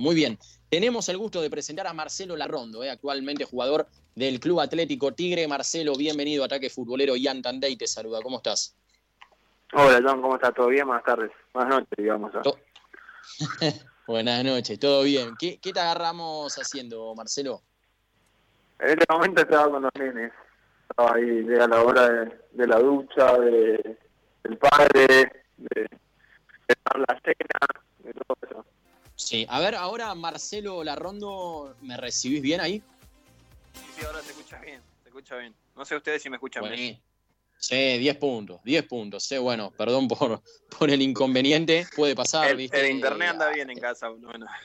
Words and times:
muy 0.00 0.14
bien. 0.14 0.38
Tenemos 0.68 1.08
el 1.08 1.18
gusto 1.18 1.40
de 1.40 1.50
presentar 1.50 1.86
a 1.86 1.92
Marcelo 1.92 2.36
Larrondo, 2.36 2.82
eh, 2.82 2.90
actualmente 2.90 3.44
jugador 3.44 3.86
del 4.14 4.40
Club 4.40 4.60
Atlético 4.60 5.12
Tigre. 5.12 5.46
Marcelo, 5.46 5.94
bienvenido 5.96 6.42
a 6.42 6.46
Ataque 6.46 6.70
Futbolero. 6.70 7.16
Ian 7.16 7.42
Tandey 7.42 7.76
te 7.76 7.86
saluda. 7.86 8.20
¿Cómo 8.22 8.38
estás? 8.38 8.74
Hola, 9.72 10.00
John, 10.04 10.22
¿cómo 10.22 10.34
estás? 10.34 10.54
¿Todo 10.54 10.68
bien? 10.68 10.86
Buenas 10.86 11.04
tardes. 11.04 11.30
Buenas 11.52 11.74
noches, 11.74 11.96
digamos. 11.96 12.32
Buenas 14.06 14.44
noches, 14.44 14.78
todo 14.78 15.02
bien. 15.02 15.34
¿Qué, 15.38 15.58
te 15.60 15.80
agarramos 15.80 16.56
haciendo, 16.56 17.14
Marcelo? 17.14 17.62
En 18.78 18.90
este 18.90 19.04
momento 19.12 19.42
estaba 19.42 19.70
con 19.70 19.82
los 19.82 19.92
nenes. 19.98 20.32
Estaba 20.88 21.16
ahí, 21.16 21.46
a 21.60 21.66
la 21.66 21.82
hora 21.82 22.08
de, 22.52 22.66
la 22.66 22.78
ducha, 22.78 23.38
de, 23.38 23.98
del 24.44 24.58
padre, 24.58 25.32
de, 25.56 25.80
de 25.80 25.88
la 26.94 27.20
cena, 27.24 27.66
de 27.98 28.12
todo 28.12 28.36
eso. 28.42 28.64
Sí, 29.16 29.46
a 29.48 29.60
ver, 29.60 29.74
ahora 29.74 30.14
Marcelo 30.14 30.84
Larrondo, 30.84 31.74
¿me 31.80 31.96
recibís 31.96 32.42
bien 32.42 32.60
ahí? 32.60 32.82
Sí, 33.96 34.04
ahora 34.04 34.20
te 34.20 34.30
escuchas 34.30 34.60
bien, 34.60 34.80
te 35.02 35.08
escucha 35.08 35.36
bien. 35.36 35.54
No 35.74 35.84
sé 35.84 35.96
ustedes 35.96 36.22
si 36.22 36.28
me 36.28 36.36
escuchan 36.36 36.62
bien. 36.68 37.00
Sí, 37.58 37.98
10 37.98 38.16
puntos, 38.18 38.60
10 38.62 38.86
puntos. 38.86 39.24
Sí, 39.24 39.38
bueno, 39.38 39.70
perdón 39.70 40.06
por, 40.06 40.42
por 40.78 40.90
el 40.90 41.00
inconveniente, 41.00 41.86
puede 41.96 42.14
pasar. 42.14 42.50
El, 42.50 42.56
¿viste? 42.58 42.78
el 42.78 42.94
internet 42.94 43.30
anda 43.30 43.50
bien 43.50 43.70
en 43.70 43.78
casa. 43.78 44.08
Bueno. 44.08 44.46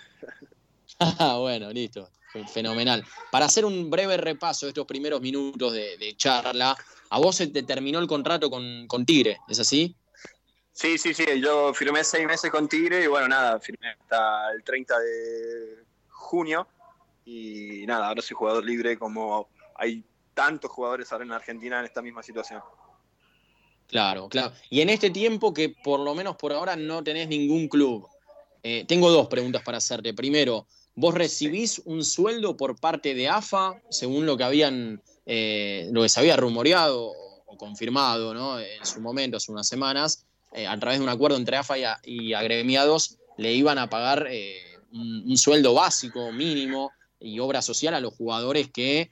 Ah, 0.99 1.37
bueno, 1.39 1.71
listo, 1.71 2.11
fenomenal. 2.53 3.03
Para 3.31 3.45
hacer 3.45 3.65
un 3.65 3.89
breve 3.89 4.17
repaso 4.17 4.67
de 4.67 4.69
estos 4.69 4.85
primeros 4.85 5.19
minutos 5.19 5.73
de, 5.73 6.13
charla, 6.15 6.77
a 7.09 7.17
vos 7.17 7.37
se 7.37 7.47
te 7.47 7.63
terminó 7.63 7.97
el 7.97 8.05
contrato 8.05 8.51
con, 8.51 8.85
con 8.87 9.03
Tigre, 9.03 9.39
¿es 9.47 9.59
así? 9.59 9.95
Sí, 10.81 10.97
sí, 10.97 11.13
sí, 11.13 11.23
yo 11.39 11.75
firmé 11.75 12.03
seis 12.03 12.25
meses 12.25 12.49
con 12.49 12.67
Tigre 12.67 13.03
y 13.03 13.07
bueno, 13.07 13.27
nada, 13.27 13.59
firmé 13.59 13.89
hasta 13.89 14.51
el 14.51 14.63
30 14.63 14.97
de 14.97 15.83
junio 16.09 16.67
y 17.23 17.85
nada, 17.85 18.07
ahora 18.07 18.23
soy 18.23 18.35
jugador 18.35 18.65
libre 18.65 18.97
como 18.97 19.47
hay 19.75 20.03
tantos 20.33 20.71
jugadores 20.71 21.11
ahora 21.11 21.23
en 21.23 21.33
Argentina 21.33 21.77
en 21.77 21.85
esta 21.85 22.01
misma 22.01 22.23
situación. 22.23 22.61
Claro, 23.85 24.27
claro. 24.27 24.55
Y 24.71 24.81
en 24.81 24.89
este 24.89 25.11
tiempo 25.11 25.53
que 25.53 25.69
por 25.69 25.99
lo 25.99 26.15
menos 26.15 26.35
por 26.35 26.51
ahora 26.51 26.75
no 26.75 27.03
tenés 27.03 27.27
ningún 27.27 27.67
club, 27.67 28.07
eh, 28.63 28.83
tengo 28.87 29.11
dos 29.11 29.27
preguntas 29.27 29.61
para 29.61 29.77
hacerte. 29.77 30.15
Primero, 30.15 30.65
¿vos 30.95 31.13
recibís 31.13 31.79
un 31.85 32.03
sueldo 32.03 32.57
por 32.57 32.79
parte 32.79 33.13
de 33.13 33.29
AFA, 33.29 33.79
según 33.91 34.25
lo 34.25 34.35
que 34.35 34.45
habían, 34.45 34.99
eh, 35.27 35.89
lo 35.91 36.01
que 36.01 36.09
se 36.09 36.19
había 36.19 36.37
rumoreado 36.37 37.11
o 37.45 37.55
confirmado 37.55 38.33
¿no? 38.33 38.59
en 38.59 38.83
su 38.83 38.99
momento, 38.99 39.37
hace 39.37 39.51
unas 39.51 39.67
semanas, 39.67 40.25
eh, 40.51 40.67
a 40.67 40.79
través 40.79 40.99
de 40.99 41.03
un 41.03 41.09
acuerdo 41.09 41.37
entre 41.37 41.57
AFA 41.57 41.75
y, 42.03 42.33
agremiados, 42.33 43.17
le 43.37 43.53
iban 43.53 43.77
a 43.77 43.89
pagar 43.89 44.27
un, 44.91 45.37
sueldo 45.37 45.73
básico, 45.73 46.31
mínimo, 46.31 46.91
y 47.19 47.39
obra 47.39 47.61
social 47.61 47.93
a 47.93 47.99
los 47.99 48.13
jugadores 48.13 48.69
que 48.71 49.11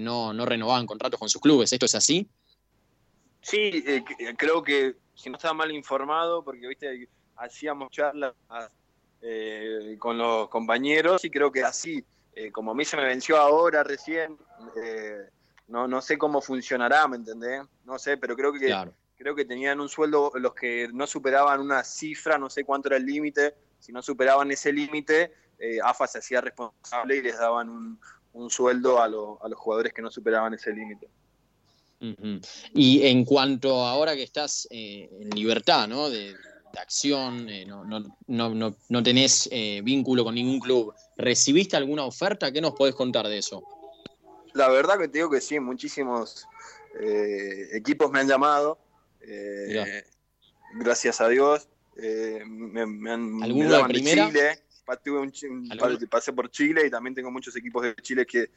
no, 0.00 0.32
no 0.32 0.46
renovaban 0.46 0.86
contratos 0.86 1.20
con 1.20 1.28
sus 1.28 1.40
clubes. 1.40 1.72
¿Esto 1.72 1.86
es 1.86 1.94
así? 1.94 2.28
Sí, 3.46 3.84
eh, 3.86 4.04
eh, 4.18 4.34
creo 4.36 4.60
que 4.60 4.96
si 5.14 5.30
no 5.30 5.36
estaba 5.36 5.54
mal 5.54 5.70
informado, 5.70 6.42
porque 6.42 6.66
viste, 6.66 7.08
hacíamos 7.36 7.92
charlas 7.92 8.34
eh, 9.22 9.94
con 10.00 10.18
los 10.18 10.48
compañeros 10.48 11.24
y 11.24 11.30
creo 11.30 11.52
que 11.52 11.62
así, 11.62 12.04
como 12.50 12.72
a 12.72 12.74
mí 12.74 12.84
se 12.84 12.96
me 12.96 13.04
venció 13.04 13.36
ahora 13.36 13.84
recién, 13.84 14.36
no, 15.68 15.86
no 15.86 16.02
sé 16.02 16.18
cómo 16.18 16.40
funcionará, 16.40 17.06
¿me 17.06 17.18
entendés? 17.18 17.62
No 17.84 18.00
sé, 18.00 18.16
pero 18.16 18.34
creo 18.34 18.52
que 18.52 18.74
creo 19.16 19.34
que 19.34 19.44
tenían 19.44 19.80
un 19.80 19.88
sueldo 19.88 20.32
los 20.34 20.54
que 20.54 20.88
no 20.92 21.06
superaban 21.06 21.60
una 21.60 21.82
cifra, 21.84 22.38
no 22.38 22.50
sé 22.50 22.64
cuánto 22.64 22.88
era 22.88 22.96
el 22.96 23.06
límite, 23.06 23.54
si 23.80 23.92
no 23.92 24.02
superaban 24.02 24.50
ese 24.50 24.72
límite, 24.72 25.32
AFA 25.82 26.06
se 26.06 26.18
hacía 26.18 26.40
responsable 26.40 27.16
y 27.16 27.22
les 27.22 27.38
daban 27.38 27.68
un, 27.70 27.98
un 28.34 28.50
sueldo 28.50 29.00
a, 29.00 29.04
a 29.04 29.08
los 29.08 29.58
jugadores 29.58 29.92
que 29.92 30.02
no 30.02 30.10
superaban 30.10 30.54
ese 30.54 30.72
límite. 30.72 31.08
Y 32.74 33.06
en 33.06 33.24
cuanto 33.24 33.82
ahora 33.82 34.14
que 34.14 34.22
estás 34.22 34.68
eh, 34.70 35.08
en 35.20 35.30
libertad, 35.30 35.88
¿no? 35.88 36.10
De, 36.10 36.34
acción, 36.78 37.48
eh, 37.48 37.64
no, 37.64 37.86
no, 37.86 38.04
no, 38.26 38.76
no, 38.90 39.02
tenés 39.02 39.48
eh, 39.50 39.80
vínculo 39.82 40.24
con 40.24 40.34
ningún 40.34 40.60
club, 40.60 40.92
¿recibiste 41.16 41.74
alguna 41.74 42.04
oferta? 42.04 42.52
¿Qué 42.52 42.60
nos 42.60 42.74
podés 42.74 42.94
contar 42.94 43.26
de 43.28 43.38
eso? 43.38 43.62
La 44.52 44.68
verdad 44.68 44.98
que 44.98 45.08
te 45.08 45.16
digo 45.16 45.30
que 45.30 45.40
sí, 45.40 45.58
muchísimos 45.58 46.46
equipos 47.72 48.10
me 48.10 48.20
han 48.20 48.28
llamado, 48.28 48.78
gracias 50.74 51.20
a 51.20 51.28
Dios. 51.28 51.68
me, 51.96 52.80
han 53.12 53.42
¿Alguno 53.42 53.76
de 53.76 53.84
primera? 53.84 54.26
Chile, 54.28 54.62
pasé 56.10 56.32
por 56.32 56.50
Chile 56.50 56.86
y 56.86 56.90
también 56.90 57.14
tengo 57.14 57.30
muchos 57.30 57.54
equipos 57.56 57.82
de 57.82 57.94
Chile 57.96 58.24
que 58.26 58.50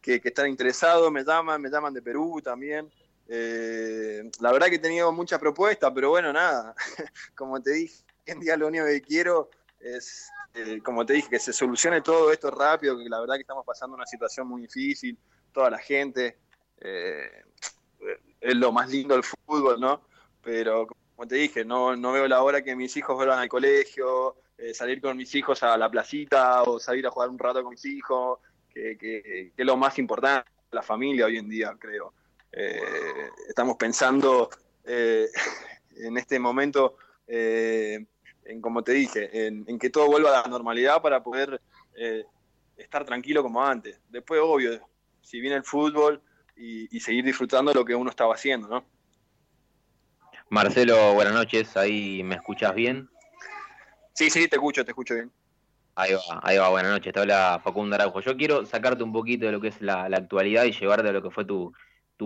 que, 0.00 0.20
están 0.24 0.48
interesados, 0.48 1.10
me 1.10 1.24
llaman, 1.24 1.60
me 1.60 1.68
llaman 1.68 1.92
de 1.92 2.02
Perú 2.02 2.40
también. 2.42 2.90
Eh, 3.28 4.30
la 4.40 4.52
verdad 4.52 4.68
que 4.68 4.76
he 4.76 4.80
tenido 4.80 5.10
muchas 5.12 5.40
propuestas, 5.40 5.90
pero 5.92 6.10
bueno, 6.10 6.32
nada, 6.32 6.74
como 7.34 7.60
te 7.60 7.72
dije, 7.72 8.04
en 8.24 8.38
día 8.38 8.56
lo 8.56 8.68
único 8.68 8.84
que 8.86 9.02
quiero 9.02 9.50
es, 9.80 10.30
eh, 10.54 10.80
como 10.82 11.04
te 11.04 11.14
dije, 11.14 11.28
que 11.28 11.38
se 11.40 11.52
solucione 11.52 12.02
todo 12.02 12.32
esto 12.32 12.50
rápido, 12.52 12.96
que 12.96 13.08
la 13.08 13.20
verdad 13.20 13.34
que 13.34 13.40
estamos 13.40 13.66
pasando 13.66 13.96
una 13.96 14.06
situación 14.06 14.46
muy 14.46 14.62
difícil, 14.62 15.18
toda 15.52 15.70
la 15.70 15.78
gente, 15.78 16.38
eh, 16.80 17.42
es 18.40 18.54
lo 18.56 18.72
más 18.72 18.90
lindo 18.90 19.14
del 19.14 19.24
fútbol, 19.24 19.80
¿no? 19.80 20.02
Pero 20.42 20.86
como 20.86 21.26
te 21.28 21.36
dije, 21.36 21.64
no, 21.64 21.96
no 21.96 22.12
veo 22.12 22.28
la 22.28 22.42
hora 22.42 22.62
que 22.62 22.76
mis 22.76 22.96
hijos 22.96 23.16
vuelvan 23.16 23.38
al 23.38 23.48
colegio, 23.48 24.36
salir 24.72 25.00
con 25.00 25.16
mis 25.16 25.34
hijos 25.34 25.62
a 25.62 25.76
la 25.76 25.90
placita 25.90 26.62
o 26.62 26.78
salir 26.78 27.06
a 27.06 27.10
jugar 27.10 27.28
un 27.28 27.38
rato 27.38 27.62
con 27.62 27.70
mis 27.70 27.84
hijos, 27.84 28.38
que, 28.98 29.52
es 29.56 29.66
lo 29.66 29.76
más 29.76 29.98
importante, 29.98 30.50
la 30.70 30.82
familia 30.82 31.26
hoy 31.26 31.38
en 31.38 31.48
día, 31.48 31.74
creo. 31.78 32.12
Eh, 32.52 33.30
estamos 33.48 33.76
pensando 33.76 34.50
eh, 34.84 35.26
en 35.96 36.16
este 36.16 36.38
momento, 36.38 36.96
eh, 37.26 38.04
en 38.44 38.60
como 38.60 38.82
te 38.82 38.92
dije, 38.92 39.46
en, 39.46 39.78
que 39.78 39.90
todo 39.90 40.06
vuelva 40.06 40.38
a 40.38 40.42
la 40.42 40.48
normalidad 40.48 41.02
para 41.02 41.22
poder 41.22 41.60
estar 42.76 43.04
tranquilo 43.04 43.42
como 43.42 43.64
antes. 43.64 43.98
Después, 44.08 44.40
obvio, 44.42 44.80
si 45.22 45.40
viene 45.40 45.56
el 45.56 45.64
fútbol 45.64 46.20
y, 46.56 47.00
seguir 47.00 47.24
disfrutando 47.24 47.72
lo 47.72 47.84
que 47.84 47.94
uno 47.94 48.10
estaba 48.10 48.34
haciendo, 48.34 48.68
¿no? 48.68 48.84
Marcelo, 50.48 51.14
buenas 51.14 51.34
noches, 51.34 51.76
ahí 51.76 52.22
me 52.22 52.36
escuchas 52.36 52.74
bien. 52.74 53.08
Sí, 54.14 54.30
sí, 54.30 54.48
te 54.48 54.56
escucho, 54.56 54.84
te 54.84 54.92
escucho 54.92 55.14
bien. 55.14 55.30
Ahí 55.94 56.12
va, 56.12 56.40
ahí 56.42 56.56
va, 56.56 56.68
buenas 56.68 56.92
noches, 56.92 57.12
te 57.12 57.20
habla 57.20 57.60
Facundo 57.62 57.96
Araujo. 57.96 58.20
Yo 58.20 58.36
quiero 58.36 58.64
sacarte 58.64 59.02
un 59.02 59.12
poquito 59.12 59.46
de 59.46 59.52
lo 59.52 59.60
que 59.60 59.68
es 59.68 59.80
la, 59.80 60.04
actualidad 60.04 60.64
y 60.64 60.72
llevarte 60.72 61.08
a 61.08 61.12
lo 61.12 61.22
que 61.22 61.30
fue 61.30 61.44
tu, 61.44 61.72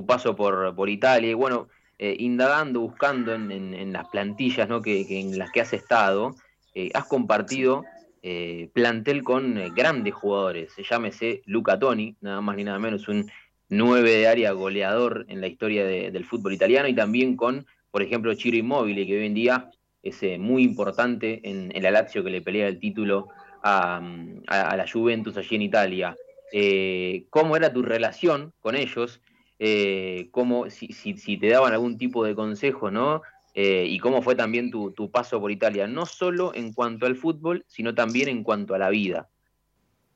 paso 0.07 0.37
por, 0.37 0.75
por 0.75 0.89
Italia. 0.89 1.31
Y 1.31 1.35
bueno, 1.35 1.69
eh, 1.99 2.17
indagando, 2.19 2.81
buscando 2.81 3.35
en, 3.35 3.93
las 3.93 4.09
plantillas 4.09 4.69
¿no? 4.69 4.81
que, 4.83 5.07
en 5.21 5.39
las 5.39 5.51
que 5.51 5.61
has 5.61 5.73
estado, 5.73 6.35
eh, 6.75 6.91
has 6.95 7.05
compartido 7.07 7.85
eh, 8.23 8.71
plantel 8.73 9.23
con 9.23 9.75
grandes 9.75 10.15
jugadores. 10.15 10.73
Se 10.73 10.83
llámese 10.83 11.43
Luca 11.47 11.79
Toni, 11.79 12.17
nada 12.21 12.41
más 12.41 12.57
ni 12.57 12.65
nada 12.65 12.79
menos, 12.79 13.09
un 13.09 13.31
9 13.71 14.11
de 14.11 14.29
área 14.29 14.53
goleador 14.53 15.25
en 15.29 15.41
la 15.41 15.47
historia 15.47 15.87
del 15.87 16.25
fútbol 16.25 16.53
italiano, 16.53 16.89
y 16.89 16.95
también 16.95 17.37
con, 17.37 17.67
por 17.91 18.03
ejemplo, 18.03 18.35
Chiro 18.35 18.57
Immobile, 18.57 19.07
que 19.07 19.19
hoy 19.19 19.27
en 19.27 19.35
día 19.35 19.71
es 20.03 20.23
muy 20.39 20.63
importante 20.63 21.41
en, 21.49 21.75
en 21.75 21.83
la 21.83 21.91
Lazio 21.91 22.25
que 22.25 22.31
le 22.31 22.43
pelea 22.43 22.69
el 22.69 22.79
título 22.79 23.29
a, 23.63 24.77
la 24.77 24.87
Juventus 24.91 25.37
allí 25.37 25.57
en 25.57 25.63
Italia. 25.63 26.17
Eh, 26.53 27.27
¿Cómo 27.31 27.57
era 27.57 27.73
tu 27.73 27.83
relación 27.83 28.53
con 28.61 28.77
ellos? 28.77 29.21
Eh, 29.59 30.29
cómo, 30.31 30.71
si, 30.71 30.93
si, 30.93 31.37
te 31.37 31.49
daban 31.49 31.73
algún 31.73 31.99
tipo 31.99 32.25
de 32.25 32.35
consejo, 32.35 32.91
¿no? 32.91 33.23
Eh, 33.55 33.85
y 33.89 33.99
cómo 33.99 34.23
fue 34.23 34.35
también 34.35 34.71
tu, 34.71 35.11
paso 35.11 35.41
por 35.41 35.51
Italia, 35.51 35.87
no 35.87 36.07
solo 36.07 36.55
en 36.55 36.73
cuanto 36.73 37.07
al 37.07 37.17
fútbol, 37.17 37.65
sino 37.69 37.95
también 37.95 38.29
en 38.29 38.43
cuanto 38.43 38.75
a 38.75 38.79
la 38.79 38.89
vida. 38.89 39.29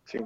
Sí. 0.05 0.19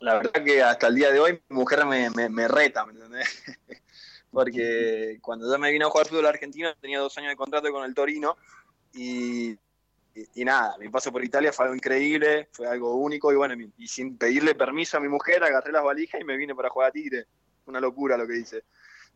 La 0.00 0.14
verdad 0.14 0.44
que 0.44 0.62
hasta 0.62 0.88
el 0.88 0.94
día 0.96 1.12
de 1.12 1.20
hoy 1.20 1.40
mi 1.48 1.56
mujer 1.56 1.84
me, 1.86 2.10
me, 2.10 2.48
reta, 2.48 2.84
¿me 2.84 2.92
entendés? 2.92 3.42
Porque 4.30 5.18
cuando 5.20 5.50
yo 5.50 5.58
me 5.58 5.70
vine 5.70 5.84
a 5.84 5.88
jugar 5.88 6.06
fútbol 6.06 6.26
argentino 6.26 6.74
tenía 6.76 7.00
dos 7.00 7.16
años 7.18 7.30
de 7.30 7.36
contrato 7.36 7.70
con 7.70 7.84
el 7.84 7.94
Torino 7.94 8.36
y 8.92 9.56
y, 10.34 10.44
nada, 10.44 10.76
mi 10.78 10.88
paso 10.88 11.12
por 11.12 11.24
Italia 11.24 11.52
fue 11.52 11.66
algo 11.66 11.76
increíble, 11.76 12.48
fue 12.52 12.66
algo 12.66 12.96
único 12.96 13.32
y 13.32 13.36
bueno, 13.36 13.54
y 13.76 13.86
sin 13.86 14.18
pedirle 14.18 14.54
permiso 14.54 14.96
a 14.96 15.00
mi 15.00 15.08
mujer 15.08 15.42
agarré 15.44 15.72
las 15.72 15.84
valijas 15.84 16.20
y 16.20 16.24
me 16.24 16.36
vine 16.36 16.54
para 16.54 16.68
jugar 16.68 16.88
a 16.88 16.92
Tigre. 16.92 17.26
Una 17.66 17.80
locura 17.80 18.16
lo 18.16 18.26
que 18.26 18.38
hice. 18.38 18.64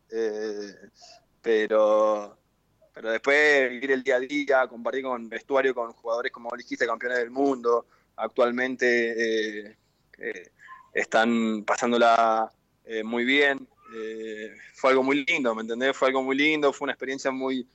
Eh, 0.09 0.73
pero, 1.41 2.37
pero 2.93 3.11
después 3.11 3.69
vivir 3.69 3.91
el 3.91 4.03
día 4.03 4.15
a 4.15 4.19
día, 4.19 4.67
compartir 4.67 5.03
con 5.03 5.27
vestuario 5.27 5.75
con 5.75 5.91
jugadores 5.93 6.31
como 6.31 6.55
dijiste, 6.55 6.87
campeones 6.87 7.19
del 7.19 7.31
mundo, 7.31 7.87
actualmente 8.15 9.67
eh, 9.67 9.77
eh, 10.17 10.51
están 10.95 11.63
pasándola 11.63 12.51
muy 13.03 13.23
bien. 13.25 13.67
fue 14.73 14.89
algo 14.89 15.03
muy 15.03 15.23
lindo, 15.25 15.53
¿me 15.53 15.61
entendés? 15.61 15.95
Fue 15.95 16.07
algo 16.07 16.23
muy 16.23 16.35
lindo, 16.35 16.73
fue 16.73 16.85
una 16.85 16.93
experiencia 16.93 17.29
muy, 17.29 17.67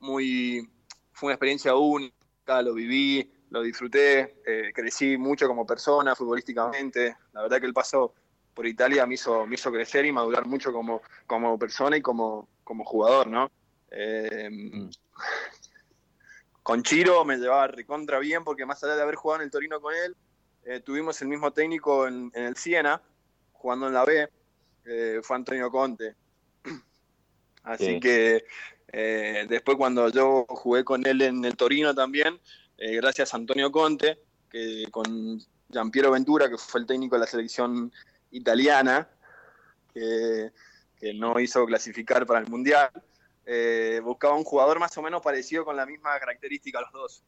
muy, 0.00 0.68
fue 1.12 1.28
una 1.28 1.34
experiencia 1.34 1.76
única 1.76 2.14
lo 2.62 2.74
viví, 2.74 3.30
lo 3.50 3.62
disfruté, 3.62 4.36
eh, 4.46 4.72
crecí 4.74 5.16
mucho 5.16 5.46
como 5.46 5.66
persona, 5.66 6.14
futbolísticamente. 6.14 7.16
La 7.32 7.42
verdad 7.42 7.60
que 7.60 7.66
el 7.66 7.72
paso 7.72 8.14
por 8.52 8.66
Italia 8.66 9.06
me 9.06 9.14
hizo, 9.14 9.46
me 9.46 9.54
hizo 9.54 9.72
crecer 9.72 10.04
y 10.04 10.12
madurar 10.12 10.46
mucho 10.46 10.72
como, 10.72 11.02
como 11.26 11.58
persona 11.58 11.96
y 11.96 12.02
como, 12.02 12.48
como 12.62 12.84
jugador, 12.84 13.26
¿no? 13.26 13.50
Eh, 13.90 14.48
mm. 14.50 14.90
Con 16.62 16.82
Chiro 16.82 17.24
me 17.24 17.36
llevaba 17.36 17.66
recontra 17.66 18.18
bien 18.18 18.42
porque 18.42 18.64
más 18.64 18.82
allá 18.82 18.96
de 18.96 19.02
haber 19.02 19.16
jugado 19.16 19.42
en 19.42 19.46
el 19.46 19.50
Torino 19.50 19.80
con 19.80 19.94
él, 19.94 20.16
eh, 20.64 20.80
tuvimos 20.80 21.20
el 21.22 21.28
mismo 21.28 21.52
técnico 21.52 22.06
en, 22.06 22.30
el 22.34 22.56
Siena, 22.56 23.00
jugando 23.52 23.86
en 23.88 23.94
la 23.94 24.04
B, 24.04 24.28
fue 25.22 25.36
Antonio 25.36 25.70
Conte. 25.70 26.14
Así 27.62 27.98
que 27.98 28.44
después 29.48 29.76
cuando 29.76 30.08
yo 30.10 30.44
jugué 30.48 30.84
con 30.84 31.06
él 31.06 31.22
en 31.22 31.44
el 31.44 31.56
Torino 31.56 31.94
también, 31.94 32.38
eh, 32.76 32.96
gracias 32.96 33.32
a 33.32 33.36
Antonio 33.36 33.70
Conte, 33.70 34.18
que 34.50 34.86
con 34.90 35.40
Giampiero 35.70 36.10
Ventura, 36.10 36.48
que 36.48 36.58
fue 36.58 36.80
el 36.80 36.86
técnico 36.86 37.16
de 37.16 37.20
la 37.20 37.26
selección 37.26 37.92
italiana, 38.30 39.08
que, 39.92 40.50
no 41.14 41.38
hizo 41.38 41.66
clasificar 41.66 42.24
para 42.26 42.40
el 42.40 42.48
Mundial, 42.48 42.90
eh, 43.44 44.00
buscaba 44.02 44.34
un 44.34 44.44
jugador 44.44 44.78
más 44.78 44.96
o 44.96 45.02
menos 45.02 45.20
parecido 45.20 45.62
con 45.62 45.76
la 45.76 45.84
misma 45.84 46.18
característica 46.18 46.80
los 46.80 46.92
dos. 46.92 47.22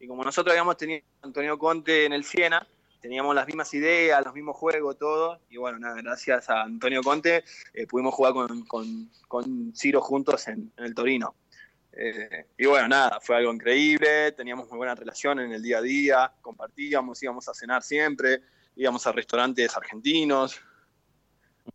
Y 0.00 0.08
como 0.08 0.24
nosotros 0.24 0.52
habíamos 0.52 0.76
tenido 0.76 1.02
a 1.22 1.26
Antonio 1.26 1.58
Conte 1.58 2.06
en 2.06 2.12
el 2.12 2.24
Siena, 2.24 2.66
teníamos 3.00 3.34
las 3.34 3.46
mismas 3.46 3.72
ideas, 3.74 4.24
los 4.24 4.34
mismos 4.34 4.56
juegos, 4.56 4.98
todo. 4.98 5.40
Y 5.48 5.58
bueno, 5.58 5.78
nada, 5.78 5.96
gracias 6.02 6.50
a 6.50 6.62
Antonio 6.62 7.02
Conte 7.02 7.44
eh, 7.74 7.86
pudimos 7.86 8.14
jugar 8.14 8.32
con, 8.66 9.72
Ciro 9.74 10.00
juntos 10.00 10.48
en 10.48 10.72
el 10.78 10.94
Torino. 10.94 11.36
Eh, 11.92 12.46
y 12.56 12.66
bueno, 12.66 12.88
nada, 12.88 13.20
fue 13.20 13.36
algo 13.36 13.52
increíble, 13.52 14.32
teníamos 14.32 14.68
muy 14.68 14.78
buena 14.78 14.94
relación 14.94 15.40
en 15.40 15.52
el 15.52 15.62
día 15.62 15.78
a 15.78 15.82
día, 15.82 16.32
compartíamos, 16.40 17.22
íbamos 17.22 17.48
a 17.48 17.54
cenar 17.54 17.82
siempre, 17.82 18.42
íbamos 18.76 19.06
a 19.06 19.12
restaurantes 19.12 19.76
argentinos. 19.76 20.60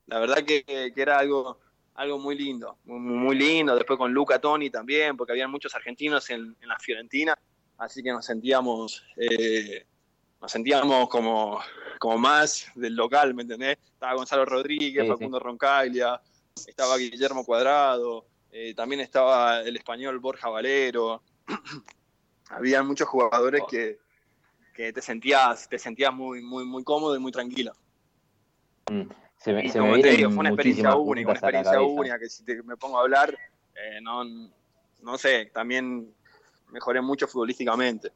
La 0.07 0.19
verdad 0.19 0.43
que, 0.43 0.93
era 0.95 1.19
algo, 1.19 1.59
algo 1.95 2.17
muy 2.17 2.37
lindo, 2.37 2.77
muy, 2.85 3.35
lindo. 3.35 3.75
Después 3.75 3.97
con 3.97 4.13
Luca 4.13 4.39
Toni 4.39 4.69
también, 4.69 5.17
porque 5.17 5.33
había 5.33 5.47
muchos 5.47 5.75
argentinos 5.75 6.29
en, 6.29 6.55
la 6.61 6.79
Fiorentina, 6.79 7.37
así 7.77 8.01
que 8.03 8.11
nos 8.11 8.25
sentíamos, 8.25 9.03
eh, 9.17 9.85
nos 10.41 10.51
sentíamos 10.51 11.09
como, 11.09 11.59
como 11.99 12.17
más 12.17 12.67
del 12.75 12.95
local, 12.95 13.33
¿me 13.33 13.43
entendés? 13.43 13.77
Estaba 13.93 14.13
Gonzalo 14.13 14.45
Rodríguez, 14.45 15.07
Facundo 15.07 15.39
Roncaglia, 15.39 16.21
estaba 16.67 16.97
Guillermo 16.97 17.45
Cuadrado. 17.45 18.25
Eh, 18.51 18.73
también 18.73 19.01
estaba 19.01 19.61
el 19.61 19.75
español 19.75 20.19
Borja 20.19 20.49
Valero. 20.49 21.21
Había 22.49 22.83
muchos 22.83 23.07
jugadores 23.07 23.63
que, 23.69 23.99
te 24.73 25.01
sentías, 25.01 25.67
te 25.67 25.79
sentías 25.79 26.13
muy, 26.13 26.41
muy, 26.41 26.65
muy 26.65 26.83
cómodo 26.83 27.15
y 27.15 27.19
muy 27.19 27.31
tranquilo. 27.31 27.73
Mm, 28.89 29.09
se 29.37 29.51
me, 29.53 29.69
fue 29.69 29.81
una 29.81 29.97
experiencia 30.49 30.95
única, 30.95 31.31
una 31.31 31.39
experiencia 31.39 31.81
única 31.81 32.19
que 32.19 32.29
si 32.29 32.43
me 32.63 32.77
pongo 32.77 32.99
a 32.99 33.01
hablar, 33.01 33.37
eh, 33.75 33.99
no, 34.01 34.23
no 35.01 35.17
sé, 35.17 35.51
también 35.53 36.13
mejoré 36.69 37.01
mucho 37.01 37.27
futbolísticamente. 37.27 38.11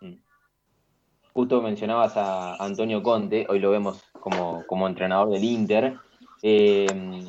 Mm. 0.00 0.14
Justo 1.32 1.62
mencionabas 1.62 2.16
a 2.16 2.56
Antonio 2.56 3.02
Conte, 3.02 3.46
hoy 3.48 3.58
lo 3.58 3.70
vemos 3.70 4.02
como, 4.20 4.64
como 4.66 4.86
entrenador 4.86 5.30
del 5.30 5.44
Inter. 5.44 5.98
Eh, 6.42 6.86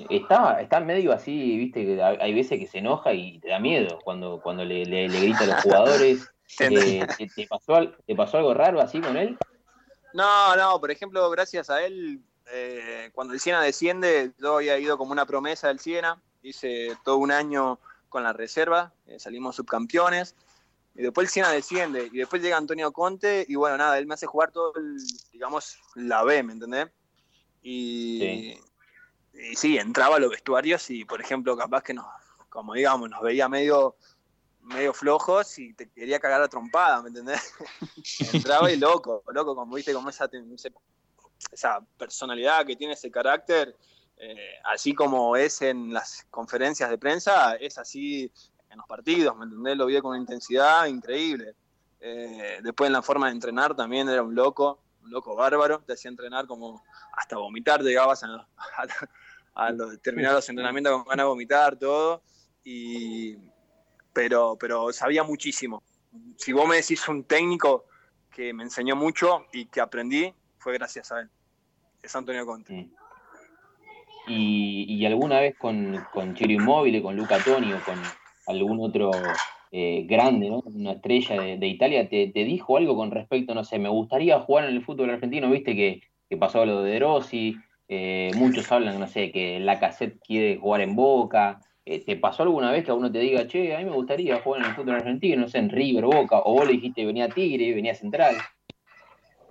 está, 0.09 0.61
está 0.61 0.79
medio 0.79 1.11
así, 1.11 1.57
viste, 1.57 1.85
que 1.85 2.01
hay 2.01 2.33
veces 2.33 2.57
que 2.57 2.67
se 2.67 2.77
enoja 2.77 3.13
y 3.13 3.39
te 3.39 3.49
da 3.49 3.59
miedo 3.59 3.99
cuando, 4.03 4.39
cuando 4.41 4.63
le, 4.63 4.85
le, 4.85 5.07
grita 5.07 5.43
a 5.43 5.47
los 5.47 5.61
jugadores. 5.61 6.27
Eh, 6.59 7.07
¿te, 7.33 7.47
pasó, 7.47 8.37
algo 8.37 8.53
raro 8.53 8.81
así 8.81 8.99
con 8.99 9.15
él? 9.15 9.37
No, 10.13 10.53
no, 10.57 10.81
por 10.81 10.91
ejemplo, 10.91 11.29
gracias 11.29 11.69
a 11.69 11.81
él, 11.81 12.19
eh, 12.51 13.09
cuando 13.13 13.33
el 13.33 13.39
Siena 13.39 13.61
desciende, 13.61 14.33
yo 14.37 14.57
había 14.57 14.77
ido 14.77 14.97
como 14.97 15.13
una 15.13 15.25
promesa 15.25 15.69
del 15.69 15.79
Siena, 15.79 16.21
hice 16.41 16.97
todo 17.05 17.17
un 17.17 17.31
año 17.31 17.79
con 18.11 18.23
la 18.23 18.33
reserva, 18.33 18.93
eh, 19.07 19.19
salimos 19.19 19.55
subcampeones, 19.55 20.35
y 20.93 21.01
después 21.01 21.25
el 21.25 21.31
Siena 21.31 21.49
desciende, 21.49 22.09
y 22.11 22.17
después 22.17 22.41
llega 22.41 22.57
Antonio 22.57 22.91
Conte, 22.91 23.45
y 23.47 23.55
bueno, 23.55 23.77
nada, 23.77 23.97
él 23.97 24.05
me 24.05 24.13
hace 24.13 24.27
jugar 24.27 24.51
todo, 24.51 24.73
el, 24.75 24.97
digamos, 25.31 25.79
la 25.95 26.21
B, 26.23 26.43
¿me 26.43 26.53
entendés? 26.53 26.89
Y, 27.63 28.59
y 29.33 29.55
sí, 29.55 29.77
entraba 29.77 30.17
a 30.17 30.19
los 30.19 30.29
vestuarios 30.29 30.89
y, 30.89 31.05
por 31.05 31.21
ejemplo, 31.21 31.55
capaz 31.55 31.83
que 31.83 31.93
nos, 31.93 32.05
como 32.49 32.73
digamos, 32.73 33.09
nos 33.09 33.21
veía 33.21 33.47
medio, 33.47 33.95
medio 34.59 34.93
flojos 34.93 35.57
y 35.57 35.73
te 35.73 35.89
quería 35.89 36.19
cagar 36.19 36.41
a 36.41 36.49
trompada, 36.49 37.01
¿me 37.01 37.07
entendés? 37.07 37.53
entraba 38.33 38.69
y 38.69 38.75
loco, 38.75 39.23
loco, 39.33 39.55
como 39.55 39.73
viste, 39.73 39.93
como 39.93 40.09
esa, 40.09 40.29
esa 41.51 41.79
personalidad 41.97 42.65
que 42.65 42.75
tiene 42.75 42.93
ese 42.93 43.09
carácter, 43.09 43.73
eh, 44.23 44.59
así 44.65 44.93
como 44.93 45.35
es 45.35 45.63
en 45.63 45.91
las 45.91 46.27
conferencias 46.29 46.91
de 46.91 46.99
prensa, 46.99 47.55
es 47.55 47.79
así 47.79 48.31
en 48.69 48.77
los 48.77 48.85
partidos, 48.85 49.35
¿me 49.35 49.45
entendés? 49.45 49.75
Lo 49.75 49.87
vi 49.87 49.99
con 49.99 50.15
intensidad 50.15 50.85
increíble. 50.85 51.55
Eh, 51.99 52.59
después 52.61 52.87
en 52.87 52.93
la 52.93 53.01
forma 53.01 53.25
de 53.25 53.31
entrenar 53.31 53.75
también 53.75 54.07
era 54.07 54.21
un 54.21 54.35
loco, 54.35 54.79
un 55.01 55.09
loco 55.09 55.35
bárbaro, 55.35 55.79
te 55.79 55.93
hacía 55.93 56.09
entrenar 56.09 56.45
como 56.45 56.83
hasta 57.17 57.37
vomitar, 57.37 57.81
llegabas 57.81 58.23
a, 58.23 58.47
a, 59.55 59.67
terminar 60.03 60.33
los 60.33 60.47
entrenamientos 60.47 60.93
con 60.93 61.05
ganas 61.05 61.23
de 61.23 61.27
vomitar, 61.27 61.79
todo, 61.79 62.21
y, 62.63 63.37
pero, 64.13 64.55
pero 64.55 64.93
sabía 64.93 65.23
muchísimo. 65.23 65.81
Si 66.37 66.53
vos 66.53 66.67
me 66.67 66.75
decís 66.75 67.07
un 67.07 67.23
técnico 67.23 67.85
que 68.29 68.53
me 68.53 68.61
enseñó 68.61 68.95
mucho 68.95 69.47
y 69.51 69.65
que 69.65 69.81
aprendí, 69.81 70.31
fue 70.59 70.73
gracias 70.73 71.11
a 71.11 71.21
él. 71.21 71.29
Es 72.03 72.15
Antonio 72.15 72.45
Conte. 72.45 72.71
Mm. 72.71 73.00
Y, 74.27 75.05
alguna 75.05 75.39
vez 75.39 75.55
con, 75.57 76.05
con 76.13 76.35
Chiro 76.35 76.51
Inmóvil, 76.51 77.01
con 77.01 77.15
Luca 77.15 77.39
Toni 77.43 77.73
o 77.73 77.79
con 77.83 77.99
algún 78.47 78.79
otro 78.79 79.11
eh, 79.71 80.05
grande, 80.07 80.49
¿no? 80.49 80.61
una 80.65 80.93
estrella 80.93 81.41
de, 81.41 81.67
Italia, 81.67 82.07
te, 82.07 82.31
dijo 82.33 82.77
algo 82.77 82.95
con 82.95 83.11
respecto, 83.11 83.55
no 83.55 83.63
sé, 83.63 83.79
me 83.79 83.89
gustaría 83.89 84.39
jugar 84.39 84.65
en 84.65 84.75
el 84.75 84.85
fútbol 84.85 85.09
argentino, 85.09 85.49
viste 85.49 85.75
que, 85.75 86.01
que 86.29 86.37
pasó 86.37 86.65
lo 86.65 86.83
de 86.83 86.91
De 86.91 86.99
Rossi, 86.99 87.55
eh, 87.93 88.31
muchos 88.35 88.71
hablan, 88.71 89.01
no 89.01 89.07
sé, 89.09 89.33
que 89.33 89.59
la 89.59 89.77
cassette 89.77 90.17
quiere 90.25 90.57
jugar 90.57 90.79
en 90.79 90.95
Boca. 90.95 91.59
Eh, 91.83 92.05
¿Te 92.05 92.15
pasó 92.15 92.43
alguna 92.43 92.71
vez 92.71 92.85
que 92.85 92.91
a 92.91 92.93
uno 92.93 93.11
te 93.11 93.19
diga, 93.19 93.45
che, 93.47 93.75
a 93.75 93.79
mí 93.79 93.85
me 93.85 93.91
gustaría 93.91 94.39
jugar 94.39 94.61
en 94.61 94.67
el 94.67 94.75
fútbol 94.75 94.95
argentino, 94.95 95.41
no 95.41 95.49
sé, 95.49 95.57
en 95.57 95.69
River, 95.69 96.05
Boca, 96.05 96.39
o 96.39 96.53
vos 96.53 96.65
le 96.65 96.73
dijiste 96.73 97.05
venía 97.05 97.27
Tigre, 97.27 97.73
venía 97.73 97.93
Central? 97.93 98.37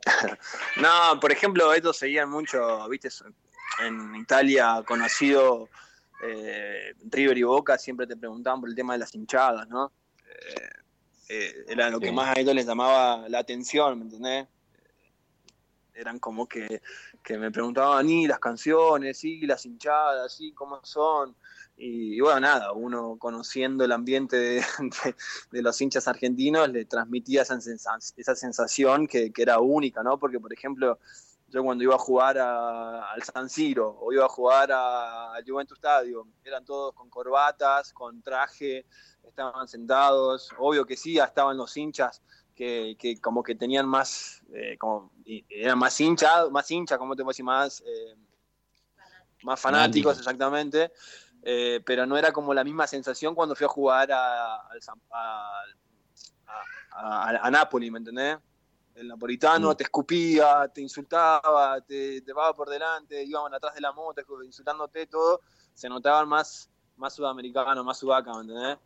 no, 0.80 1.20
por 1.20 1.32
ejemplo, 1.32 1.70
estos 1.74 1.98
seguían 1.98 2.30
mucho, 2.30 2.88
viste, 2.88 3.10
en 3.86 4.14
Italia 4.16 4.82
conocido 4.86 5.68
eh, 6.22 6.94
River 7.04 7.38
y 7.38 7.42
Boca, 7.42 7.78
siempre 7.78 8.06
te 8.06 8.16
preguntaban 8.16 8.60
por 8.60 8.68
el 8.68 8.76
tema 8.76 8.94
de 8.94 9.00
las 9.00 9.14
hinchadas, 9.14 9.68
¿no? 9.68 9.92
era 11.68 11.90
lo 11.90 12.00
que 12.00 12.10
más 12.10 12.36
a 12.36 12.40
ellos 12.40 12.52
les 12.56 12.66
llamaba 12.66 13.28
la 13.28 13.38
atención, 13.38 13.96
¿me 13.96 14.04
entendés? 14.06 14.48
eran 16.00 16.18
como 16.18 16.48
que, 16.48 16.80
me 17.28 17.50
preguntaban, 17.50 18.08
y 18.08 18.26
las 18.26 18.38
canciones, 18.38 19.22
y 19.24 19.46
las 19.46 19.64
hinchadas, 19.66 20.40
y 20.40 20.52
cómo 20.52 20.80
son. 20.82 21.36
Y, 21.76 22.20
bueno, 22.20 22.40
nada, 22.40 22.72
uno 22.72 23.16
conociendo 23.18 23.84
el 23.84 23.92
ambiente 23.92 24.36
de, 24.36 24.64
los 25.62 25.80
hinchas 25.80 26.08
argentinos 26.08 26.68
le 26.70 26.84
transmitía 26.84 27.42
esa, 27.42 27.58
esa 28.16 28.36
sensación 28.36 29.06
que, 29.06 29.32
era 29.36 29.60
única, 29.60 30.02
¿no? 30.02 30.18
Porque, 30.18 30.40
por 30.40 30.52
ejemplo, 30.52 30.98
yo 31.50 31.64
cuando 31.64 31.82
iba 31.84 31.96
a 31.96 31.98
jugar 31.98 32.38
al 32.38 33.22
San 33.22 33.48
Siro 33.48 33.98
o 34.00 34.12
iba 34.12 34.24
a 34.24 34.28
jugar 34.28 34.70
al 34.72 35.44
Juventus 35.44 35.78
Stadio, 35.78 36.26
eran 36.44 36.64
todos 36.64 36.94
con 36.94 37.10
corbatas, 37.10 37.92
con 37.92 38.22
traje, 38.22 38.86
estaban 39.24 39.66
sentados, 39.66 40.50
obvio 40.58 40.86
que 40.86 40.96
sí, 40.96 41.18
estaban 41.18 41.56
los 41.56 41.76
hinchas 41.76 42.22
que, 42.54 43.18
como 43.22 43.42
que 43.42 43.54
tenían 43.54 43.88
más, 43.88 44.42
eh, 44.52 44.76
como, 44.78 45.10
eran 45.48 45.78
más 45.78 45.98
hinchas, 46.00 46.50
más 46.50 46.70
hinchas, 46.70 46.98
como 46.98 47.16
te 47.16 47.22
puedo 47.22 47.30
decir, 47.30 47.44
más, 47.44 47.80
eh, 47.80 48.14
más 49.42 49.58
fanáticos, 49.58 50.18
exactamente, 50.18 50.92
eh, 51.42 51.80
pero 51.86 52.04
no 52.04 52.18
era 52.18 52.32
como 52.32 52.52
la 52.52 52.62
misma 52.62 52.86
sensación 52.86 53.34
cuando 53.34 53.56
fui 53.56 53.64
a 53.64 53.68
jugar 53.68 54.12
a, 54.12 54.56
a, 56.92 57.46
a, 57.46 57.50
Napoli, 57.50 57.90
¿me 57.90 57.98
entendés? 57.98 58.36
El 58.94 59.08
napolitano 59.08 59.74
te 59.76 59.84
escupía, 59.84 60.70
te 60.72 60.80
insultaba, 60.80 61.80
te, 61.80 62.20
te 62.22 62.32
por 62.56 62.68
delante, 62.68 63.22
iban 63.24 63.54
atrás 63.54 63.74
de 63.74 63.80
la 63.80 63.92
moto 63.92 64.22
insultándote, 64.44 65.06
todo, 65.06 65.40
se 65.74 65.88
notaban 65.88 66.28
más, 66.28 66.70
más 66.96 67.14
sudamericanos, 67.14 67.84
más 67.84 67.98
sudaca, 67.98 68.32
¿me 68.34 68.40
entendés? 68.40 68.78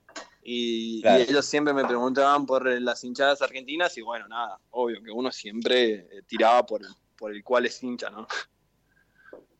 Y, 0.42 1.02
ellos 1.06 1.46
siempre 1.46 1.73
me 1.73 1.84
preguntaban 1.87 2.44
por 2.44 2.66
las 2.80 3.02
hinchadas 3.02 3.40
argentinas 3.40 3.96
y 3.96 4.02
bueno, 4.02 4.28
nada, 4.28 4.61
obvio 4.70 5.02
que 5.02 5.11
uno 5.11 5.32
siempre 5.32 5.94
eh, 5.94 6.23
tiraba 6.26 6.64
por, 6.66 6.82
por 7.16 7.32
el 7.32 7.42
cual 7.42 7.66
es 7.66 7.82
hincha, 7.82 8.11
¿no? 8.11 8.26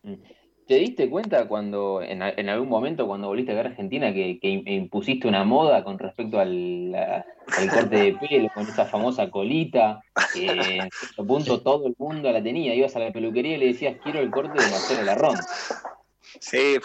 Mm. 0.03 0.34
¿Te 0.67 0.77
diste 0.77 1.11
cuenta 1.11 1.47
cuando, 1.47 2.01
en, 2.01 2.23
algún 2.23 2.71
momento, 2.71 3.07
cuando 3.07 3.29
volviste 3.29 3.53
a 3.53 3.57
ver 3.57 3.67
Argentina, 3.67 4.15
que, 4.15 4.39
impusiste 4.43 5.29
una 5.29 5.45
moda 5.45 5.85
con 5.85 5.99
respecto 5.99 6.41
al, 6.41 6.95
corte 7.71 7.97
de 7.97 8.13
pelo, 8.15 8.49
con 8.55 8.63
esa 8.63 8.87
famosa 8.87 9.31
colita? 9.31 10.01
Que 10.33 10.47
en 10.47 10.91
cierto 10.91 11.27
punto 11.27 11.61
todo 11.61 11.87
el 11.87 11.95
mundo 11.99 12.33
la 12.33 12.43
tenía. 12.43 12.75
Ibas 12.75 12.97
a 12.97 13.01
la 13.01 13.13
peluquería 13.13 13.57
y 13.57 13.59
le 13.59 13.67
decías, 13.67 13.99
quiero 14.03 14.21
el 14.21 14.31
corte 14.31 14.63
de 14.63 14.71
Marcelo 14.71 15.03
Larrón. 15.03 15.37
Sí, 16.41 16.77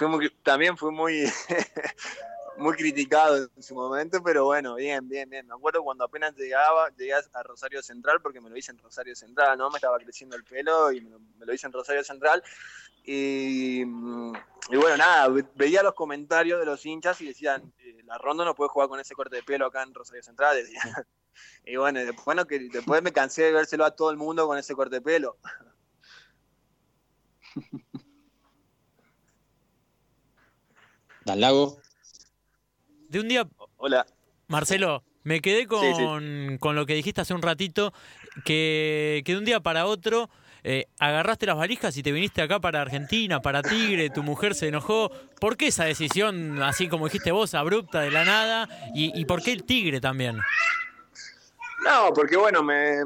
también 0.43 0.75
fue 0.77 0.91
muy, 0.91 1.23
muy 2.57 2.75
criticado 2.75 3.49
en 3.55 3.63
su 3.63 3.75
momento, 3.75 4.21
pero 4.21 4.43
bueno, 4.43 4.75
bien, 4.75 5.07
bien, 5.07 5.29
bien. 5.29 5.47
Me 5.47 5.53
acuerdo 5.53 5.83
cuando 5.83 6.03
apenas 6.03 6.35
llegaba, 6.35 6.89
llegué 6.97 7.13
a 7.13 7.43
Rosario 7.43 7.81
Central, 7.81 8.19
porque 8.21 8.41
me 8.41 8.49
lo 8.49 8.57
hice 8.57 8.71
en 8.71 8.77
Rosario 8.77 9.15
Central, 9.15 9.57
¿no? 9.57 9.69
Me 9.69 9.77
estaba 9.77 9.97
creciendo 9.97 10.35
el 10.35 10.43
pelo 10.43 10.91
y 10.91 11.01
me 11.01 11.45
lo 11.45 11.53
hice 11.53 11.67
en 11.67 11.73
Rosario 11.73 12.03
Central. 12.03 12.43
Y, 13.03 13.83
bueno, 13.83 14.97
nada, 14.97 15.29
veía 15.55 15.81
los 15.83 15.93
comentarios 15.93 16.59
de 16.59 16.65
los 16.65 16.85
hinchas 16.85 17.19
y 17.21 17.27
decían, 17.27 17.73
eh, 17.79 18.01
la 18.05 18.17
ronda 18.17 18.45
no 18.45 18.55
puede 18.55 18.69
jugar 18.69 18.89
con 18.89 18.99
ese 18.99 19.15
corte 19.15 19.37
de 19.37 19.43
pelo 19.43 19.65
acá 19.65 19.83
en 19.83 19.93
Rosario 19.93 20.23
Central. 20.23 20.57
Y 21.65 21.77
bueno, 21.77 22.01
después, 22.01 22.37
que, 22.49 22.59
después 22.59 23.01
me 23.01 23.13
cansé 23.13 23.43
de 23.43 23.53
vérselo 23.53 23.85
a 23.85 23.95
todo 23.95 24.11
el 24.11 24.17
mundo 24.17 24.45
con 24.45 24.57
ese 24.57 24.75
corte 24.75 24.95
de 24.95 25.01
pelo. 25.01 25.37
Dan 31.25 31.39
Lago. 31.39 31.79
De 33.07 33.19
un 33.19 33.27
día. 33.29 33.47
Hola. 33.77 34.05
Marcelo, 34.47 35.03
me 35.23 35.41
quedé 35.41 35.67
con, 35.67 36.57
con, 36.57 36.75
lo 36.75 36.85
que 36.85 36.95
dijiste 36.95 37.21
hace 37.21 37.33
un 37.33 37.41
ratito, 37.41 37.93
que, 38.45 39.21
que 39.25 39.31
de 39.33 39.37
un 39.37 39.45
día 39.45 39.59
para 39.59 39.85
otro 39.85 40.29
eh, 40.63 40.87
agarraste 40.99 41.45
las 41.45 41.57
valijas 41.57 41.95
y 41.97 42.03
te 42.03 42.11
viniste 42.11 42.41
acá 42.41 42.59
para 42.59 42.81
Argentina, 42.81 43.41
para 43.41 43.61
Tigre, 43.61 44.09
tu 44.09 44.23
mujer 44.23 44.55
se 44.55 44.67
enojó. 44.67 45.11
¿Por 45.39 45.55
qué 45.55 45.67
esa 45.67 45.85
decisión, 45.85 46.61
así 46.61 46.87
como 46.87 47.05
dijiste 47.05 47.31
vos, 47.31 47.53
abrupta 47.53 48.01
de 48.01 48.11
la 48.11 48.25
nada? 48.25 48.67
¿Y, 48.93 49.23
por 49.25 49.41
qué 49.41 49.53
el 49.53 49.63
Tigre 49.63 50.01
también? 50.01 50.37
No, 51.85 52.11
porque 52.13 52.35
bueno, 52.35 52.61
me, 52.61 52.97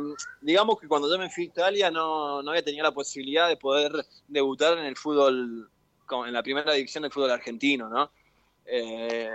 digamos 0.42 0.80
que 0.80 0.88
cuando 0.88 1.12
yo 1.12 1.20
me 1.20 1.30
fui 1.30 1.44
a 1.44 1.48
Italia 1.48 1.92
no, 1.92 2.42
no 2.42 2.50
había 2.50 2.64
tenido 2.64 2.84
la 2.84 2.92
posibilidad 2.92 3.48
de 3.48 3.58
poder 3.58 3.92
debutar 4.28 4.78
en 4.80 4.86
el 4.86 4.98
fútbol, 4.98 5.70
en 6.26 6.34
la 6.34 6.42
primera 6.42 6.74
división 6.74 7.04
del 7.04 7.12
fútbol 7.12 7.32
argentino, 7.32 7.88
¿no? 7.88 8.12
Eh, 8.66 9.30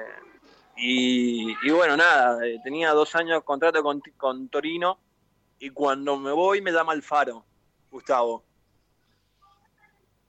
y, 0.77 1.71
bueno, 1.71 1.97
nada, 1.97 2.45
eh, 2.47 2.61
tenía 2.63 2.93
dos 2.93 3.15
años 3.15 3.43
contrato 3.45 3.83
con, 3.83 4.01
con 4.17 4.49
Torino 4.49 4.99
y 5.59 5.71
cuando 5.71 6.17
me 6.17 6.33
voy 6.33 6.61
me 6.61 6.71
llama 6.73 6.93
Alfaro 6.93 7.45
Gustavo. 7.91 8.45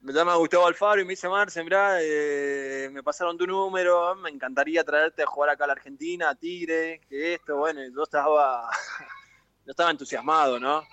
Me 0.02 0.14
llama 0.14 0.36
Gustavo 0.36 0.66
Alfaro 0.66 1.02
y 1.02 1.04
me 1.04 1.12
dice, 1.12 1.28
Marce, 1.28 1.62
mirá, 1.64 1.98
eh, 2.02 2.90
me 2.92 3.04
pasaron 3.04 3.38
tu 3.38 3.46
número, 3.46 4.16
me 4.16 4.30
encantaría 4.30 4.84
traerte 4.84 5.24
a 5.24 5.28
jugar 5.28 5.50
acá 5.50 5.66
a 5.66 5.68
la 5.68 5.74
Argentina, 5.74 6.30
a 6.30 6.36
Tigre, 6.36 7.02
que 7.10 7.34
esto, 7.34 7.58
bueno, 7.58 7.82
yo 7.94 8.04
estaba, 8.04 8.70
no 9.66 9.72
estaba 9.72 9.92
entusiasmado, 9.92 10.58
¿no? 10.60 10.84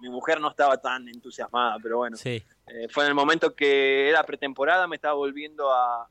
Mi 0.00 0.10
mujer 0.10 0.38
no 0.38 0.50
estaba 0.50 0.76
tan 0.76 1.08
entusiasmada, 1.08 1.78
pero 1.82 1.96
bueno. 1.98 2.18
Sí. 2.18 2.44
Eh, 2.66 2.88
fue 2.90 3.04
en 3.04 3.08
el 3.08 3.14
momento 3.14 3.54
que 3.54 4.10
era 4.10 4.22
pretemporada, 4.24 4.86
me 4.86 4.96
estaba 4.96 5.14
volviendo 5.14 5.72
a, 5.72 6.02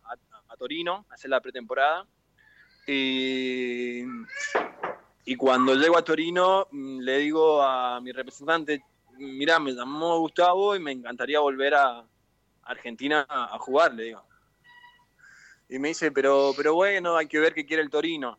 a 0.47 0.57
Torino 0.57 1.05
a 1.09 1.13
hacer 1.13 1.29
la 1.29 1.41
pretemporada. 1.41 2.07
Y, 2.87 4.03
y 5.25 5.35
cuando 5.35 5.73
llego 5.75 5.97
a 5.97 6.03
Torino, 6.03 6.67
mm, 6.71 6.99
le 6.99 7.17
digo 7.17 7.61
a 7.61 7.99
mi 8.01 8.11
representante, 8.11 8.83
mira, 9.17 9.59
me 9.59 9.71
llamó 9.71 10.19
Gustavo 10.19 10.75
y 10.75 10.79
me 10.79 10.91
encantaría 10.91 11.39
volver 11.39 11.75
a 11.75 12.05
Argentina 12.63 13.25
a, 13.29 13.57
jugar, 13.59 13.93
le 13.93 14.03
digo. 14.03 14.23
Y 15.69 15.79
me 15.79 15.89
dice, 15.89 16.11
pero, 16.11 16.53
pero 16.55 16.73
bueno, 16.73 17.15
hay 17.15 17.27
que 17.27 17.39
ver 17.39 17.53
qué 17.53 17.65
quiere 17.65 17.83
el 17.83 17.89
Torino. 17.89 18.37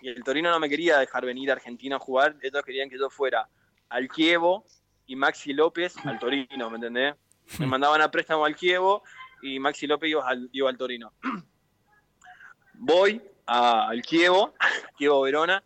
Y 0.00 0.08
el 0.08 0.24
Torino 0.24 0.50
no 0.50 0.58
me 0.58 0.68
quería 0.68 0.98
dejar 0.98 1.24
venir 1.24 1.50
a 1.50 1.54
Argentina 1.54 1.96
a 1.96 2.00
jugar, 2.00 2.36
ellos 2.42 2.62
querían 2.64 2.90
que 2.90 2.98
yo 2.98 3.08
fuera 3.08 3.48
al 3.88 4.08
Kievo 4.08 4.66
y 5.06 5.14
Maxi 5.14 5.52
López 5.52 5.94
al 6.04 6.18
Torino, 6.18 6.70
¿me 6.70 6.76
entendés? 6.76 7.14
Me 7.58 7.66
mandaban 7.66 8.00
a 8.00 8.10
préstamo 8.10 8.44
al 8.44 8.56
Kievo 8.56 9.02
y 9.42 9.58
Maxi 9.58 9.86
López 9.86 10.10
iba 10.10 10.26
al, 10.26 10.48
iba 10.52 10.70
al 10.70 10.76
Torino. 10.76 11.12
Voy 12.74 13.22
al 13.46 14.02
Kievo, 14.02 14.54
Kievo 14.96 15.20
Verona, 15.22 15.62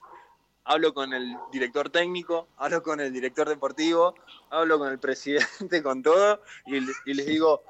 hablo 0.66 0.92
con 0.92 1.12
el 1.12 1.36
director 1.52 1.90
técnico, 1.90 2.48
hablo 2.56 2.82
con 2.82 3.00
el 3.00 3.12
director 3.12 3.48
deportivo, 3.48 4.14
hablo 4.50 4.78
con 4.78 4.88
el 4.88 4.98
presidente, 4.98 5.82
con 5.82 6.02
todo, 6.02 6.42
y, 6.66 6.80
les 7.14 7.26
digo, 7.26 7.62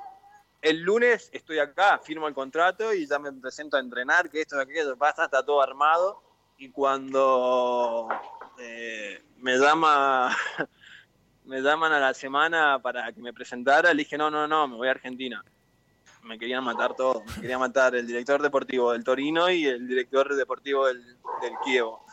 el 0.63 0.81
lunes 0.81 1.29
estoy 1.33 1.59
acá, 1.59 1.99
firmo 1.99 2.27
el 2.27 2.35
contrato 2.35 2.93
y 2.93 3.07
ya 3.07 3.19
me 3.19 3.33
presento 3.33 3.77
a 3.77 3.81
entrenar, 3.81 4.31
que 4.31 4.41
esto, 4.41 4.59
aquello, 4.59 4.97
pasa, 4.97 5.25
está 5.27 5.45
todo 5.45 5.63
armado, 5.63 6.23
y 6.59 6.71
cuando 6.71 8.09
eh, 8.59 9.23
me 9.39 9.57
llama... 9.59 10.37
me 11.45 11.61
llaman 11.61 11.93
a 11.93 12.01
la 12.01 12.13
semana 12.13 12.81
para 12.83 13.13
que 13.13 13.21
me 13.21 13.33
presentara, 13.33 13.95
le 13.95 14.03
dije, 14.03 14.19
no, 14.19 14.33
no, 14.33 14.49
no, 14.49 14.67
me 14.67 14.75
voy 14.75 14.89
a 14.89 14.91
Argentina. 14.91 15.45
Me 16.25 16.41
querían 16.41 16.65
matar 16.65 16.97
todo, 16.97 17.23
me 17.25 17.43
quería 17.43 17.57
matar 17.57 17.95
el 17.95 18.05
director 18.05 18.43
deportivo 18.43 18.91
del 18.91 19.05
Torino 19.05 19.49
y 19.49 19.65
el 19.65 19.87
director 19.87 20.35
deportivo 20.35 20.89
del, 20.89 21.05
del 21.05 21.53
Kievo 21.65 22.06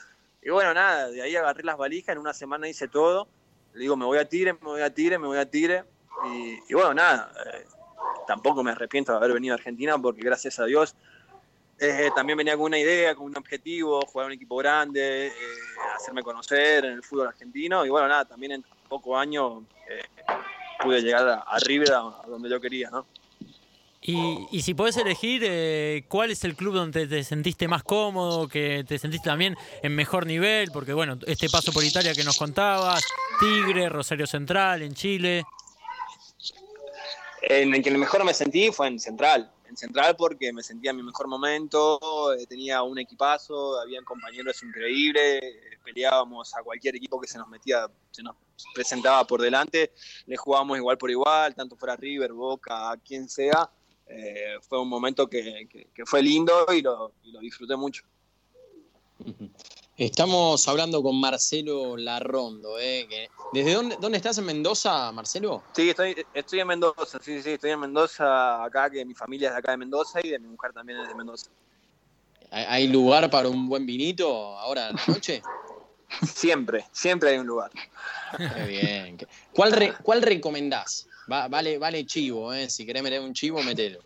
y 0.45 0.49
bueno, 0.49 0.73
nada, 0.73 1.09
de 1.09 1.21
ahí 1.21 1.35
agarré 1.35 1.63
las 1.63 1.77
valijas, 1.77 2.13
en 2.13 2.19
una 2.19 2.33
semana 2.33 2.67
hice 2.67 2.87
todo. 2.87 3.27
Le 3.73 3.81
digo, 3.81 3.95
me 3.95 4.05
voy 4.05 4.17
a 4.17 4.27
Tigre, 4.27 4.53
me 4.53 4.59
voy 4.59 4.81
a 4.81 4.93
Tigre, 4.93 5.17
me 5.17 5.27
voy 5.27 5.37
a 5.37 5.49
Tigre. 5.49 5.83
Y, 6.25 6.73
bueno, 6.73 6.93
nada, 6.93 7.31
eh, 7.45 7.65
tampoco 8.27 8.63
me 8.63 8.71
arrepiento 8.71 9.11
de 9.11 9.17
haber 9.17 9.33
venido 9.33 9.53
a 9.53 9.57
Argentina 9.57 9.97
porque 9.97 10.21
gracias 10.21 10.59
a 10.59 10.65
Dios 10.65 10.95
eh, 11.79 12.09
también 12.15 12.37
venía 12.37 12.55
con 12.55 12.65
una 12.65 12.77
idea, 12.77 13.15
con 13.15 13.25
un 13.25 13.37
objetivo, 13.37 14.01
jugar 14.05 14.27
un 14.27 14.33
equipo 14.33 14.57
grande, 14.57 15.27
eh, 15.27 15.33
hacerme 15.95 16.21
conocer 16.23 16.85
en 16.85 16.93
el 16.93 17.03
fútbol 17.03 17.27
argentino. 17.27 17.85
Y 17.85 17.89
bueno, 17.89 18.07
nada, 18.07 18.25
también 18.25 18.53
en 18.53 18.65
pocos 18.87 19.17
años 19.17 19.63
pude 20.81 21.01
llegar 21.01 21.27
a, 21.27 21.35
a 21.39 21.59
River, 21.59 21.93
a 21.93 22.27
donde 22.27 22.49
yo 22.49 22.59
quería, 22.59 22.89
¿no? 22.89 23.05
Y, 24.05 24.61
si 24.61 24.73
puedes 24.73 24.97
elegir, 24.97 25.43
eh, 25.45 26.03
¿cuál 26.09 26.29
es 26.31 26.43
el 26.43 26.55
club 26.55 26.73
donde 26.73 27.07
te 27.07 27.23
sentiste 27.23 27.69
más 27.69 27.83
cómodo, 27.83 28.49
que 28.49 28.83
te 28.85 28.99
sentiste 28.99 29.29
también 29.29 29.55
en 29.81 29.95
mejor 29.95 30.25
nivel? 30.25 30.71
Porque 30.73 30.91
bueno, 30.91 31.17
este 31.25 31.49
paso 31.49 31.71
por 31.71 31.85
Italia 31.85 32.13
que 32.13 32.25
nos 32.25 32.37
contabas, 32.37 33.05
Tigre, 33.39 33.87
Rosario 33.87 34.27
Central, 34.27 34.81
en 34.81 34.93
Chile. 34.93 35.45
En 37.43 37.73
el 37.73 37.81
que 37.81 37.91
mejor 37.91 38.25
me 38.25 38.33
sentí 38.33 38.71
fue 38.71 38.87
en 38.87 38.99
Central. 38.99 39.49
En 39.69 39.77
Central 39.77 40.17
porque 40.17 40.51
me 40.51 40.63
sentía 40.63 40.91
en 40.91 40.97
mi 40.97 41.03
mejor 41.03 41.29
momento, 41.29 42.33
eh, 42.33 42.45
tenía 42.45 42.83
un 42.83 42.99
equipazo, 42.99 43.79
había 43.79 44.01
compañeros 44.01 44.61
increíbles, 44.63 45.41
peleábamos 45.83 46.53
a 46.55 46.61
cualquier 46.61 46.97
equipo 46.97 47.21
que 47.21 47.27
se 47.27 47.37
nos 47.37 47.47
metía, 47.47 47.89
se 48.11 48.21
nos 48.21 48.35
presentaba 48.75 49.25
por 49.25 49.41
delante, 49.41 49.93
le 50.25 50.35
jugábamos 50.35 50.77
igual 50.77 50.97
por 50.97 51.09
igual, 51.09 51.55
tanto 51.55 51.77
fuera 51.77 51.95
River, 51.95 52.33
Boca, 52.33 52.95
quien 53.05 53.29
sea 53.29 53.69
eh, 54.07 54.57
fue 54.61 54.81
un 54.81 54.89
momento 54.89 55.27
que, 55.27 55.67
fue 56.05 56.21
lindo 56.21 56.65
y 56.73 56.81
lo, 56.81 57.13
disfruté 57.41 57.75
mucho. 57.75 58.03
Estamos 59.97 60.67
hablando 60.67 61.01
con 61.03 61.19
Marcelo 61.19 61.95
Larrondo. 61.95 62.79
¿eh? 62.79 63.29
¿Desde 63.53 63.73
dónde, 63.73 63.97
dónde 63.99 64.17
estás 64.17 64.37
en 64.37 64.45
Mendoza, 64.45 65.11
Marcelo? 65.11 65.63
Sí, 65.73 65.89
estoy, 65.89 66.15
estoy 66.33 66.59
en 66.59 66.67
Mendoza, 66.67 67.19
sí, 67.21 67.41
sí, 67.41 67.51
estoy 67.51 67.71
en 67.71 67.79
Mendoza 67.79 68.63
acá, 68.63 68.89
que 68.89 69.05
mi 69.05 69.13
familia 69.13 69.49
es 69.49 69.53
de 69.53 69.59
acá 69.59 69.71
de 69.71 69.77
Mendoza 69.77 70.19
y 70.23 70.29
de 70.29 70.39
mi 70.39 70.47
mujer 70.47 70.73
también 70.73 70.99
es 70.99 71.07
de 71.07 71.15
Mendoza. 71.15 71.49
¿Hay 72.51 72.87
lugar 72.87 73.31
para 73.31 73.49
un 73.49 73.67
buen 73.67 73.85
vinito 73.85 74.57
ahora 74.59 74.89
en 74.89 74.95
la 74.95 75.03
noche? 75.07 75.41
siempre, 76.35 76.85
siempre 76.91 77.31
hay 77.31 77.37
un 77.37 77.47
lugar. 77.47 77.71
Qué 78.37 78.65
bien. 78.67 79.17
¿Cuál, 79.53 79.97
¿Cuál 80.03 80.21
recomendás? 80.21 81.07
Vale, 81.27 81.77
vale 81.77 82.05
chivo, 82.05 82.53
¿eh? 82.53 82.69
Si 82.69 82.85
querés 82.85 83.03
meter 83.03 83.21
un 83.21 83.33
chivo, 83.33 83.61
metelo. 83.63 83.99